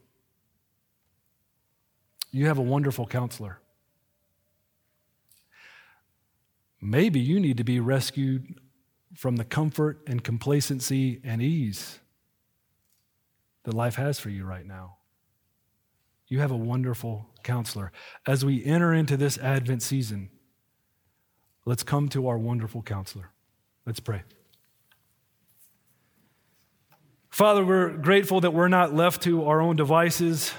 You 2.31 2.47
have 2.47 2.57
a 2.57 2.63
wonderful 2.63 3.05
counselor. 3.05 3.59
Maybe 6.81 7.19
you 7.19 7.39
need 7.39 7.57
to 7.57 7.63
be 7.63 7.79
rescued 7.79 8.59
from 9.13 9.35
the 9.35 9.45
comfort 9.45 10.01
and 10.07 10.23
complacency 10.23 11.21
and 11.23 11.41
ease 11.41 11.99
that 13.63 13.73
life 13.73 13.95
has 13.95 14.19
for 14.19 14.29
you 14.29 14.43
right 14.43 14.65
now. 14.65 14.97
You 16.33 16.39
have 16.39 16.49
a 16.49 16.57
wonderful 16.57 17.29
counselor. 17.43 17.91
As 18.25 18.43
we 18.43 18.65
enter 18.65 18.91
into 18.91 19.15
this 19.17 19.37
Advent 19.37 19.83
season, 19.83 20.31
let's 21.63 21.83
come 21.83 22.09
to 22.09 22.27
our 22.27 22.39
wonderful 22.39 22.81
counselor. 22.81 23.29
Let's 23.85 23.99
pray. 23.99 24.23
Father, 27.29 27.63
we're 27.63 27.89
grateful 27.89 28.41
that 28.41 28.51
we're 28.51 28.67
not 28.67 28.95
left 28.95 29.21
to 29.25 29.45
our 29.45 29.61
own 29.61 29.75
devices 29.75 30.51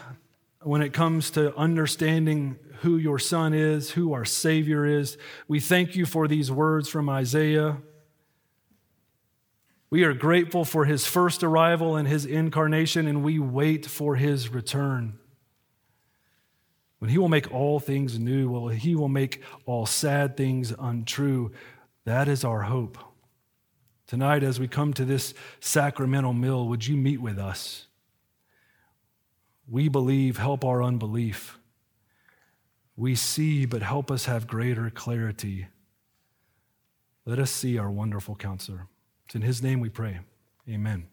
when 0.63 0.81
it 0.81 0.93
comes 0.93 1.33
to 1.33 1.53
understanding 1.57 2.57
who 2.83 2.97
your 2.97 3.19
Son 3.19 3.53
is, 3.53 3.91
who 3.91 4.13
our 4.13 4.25
Savior 4.25 4.87
is. 4.87 5.19
We 5.49 5.59
thank 5.59 5.97
you 5.97 6.07
for 6.07 6.29
these 6.29 6.53
words 6.53 6.89
from 6.89 7.09
Isaiah. 7.09 7.79
We 9.91 10.05
are 10.05 10.15
grateful 10.15 10.65
for 10.65 10.85
his 10.85 11.05
first 11.05 11.43
arrival 11.43 11.97
and 11.97 12.07
his 12.07 12.25
incarnation, 12.25 13.09
and 13.09 13.25
we 13.25 13.41
wait 13.41 13.87
for 13.87 14.15
his 14.15 14.51
return 14.51 15.19
when 17.05 17.11
he 17.11 17.19
will 17.19 17.29
make 17.29 17.53
all 17.53 17.81
things 17.81 18.19
new, 18.19 18.49
well, 18.49 18.69
he 18.69 18.95
will 18.95 19.11
make 19.11 19.43
all 19.67 19.85
sad 19.85 20.39
things 20.39 20.73
untrue. 20.79 21.53
That 22.07 22.29
is 22.29 22.45
our 22.45 22.63
hope. 22.63 22.97
Tonight, 24.07 24.43
as 24.43 24.59
we 24.59 24.69
come 24.69 24.95
to 24.95 25.05
this 25.05 25.35
sacramental 25.61 26.33
meal, 26.33 26.67
would 26.67 26.87
you 26.87 26.97
meet 26.97 27.21
with 27.21 27.39
us? 27.39 27.89
We 29.69 29.91
believe, 29.91 30.39
help 30.39 30.65
our 30.65 30.83
unbelief. 30.83 31.59
We 32.97 33.17
see, 33.17 33.67
but 33.67 33.83
help 33.83 34.11
us 34.11 34.25
have 34.25 34.47
greater 34.47 34.89
clarity. 34.89 35.67
Let 37.27 37.39
us 37.39 37.51
see 37.51 37.77
our 37.77 37.91
wonderful 37.91 38.35
counselor. 38.35 38.87
It's 39.27 39.35
in 39.35 39.43
his 39.43 39.63
name 39.63 39.81
we 39.81 39.91
pray. 39.91 40.21
Amen. 40.67 41.09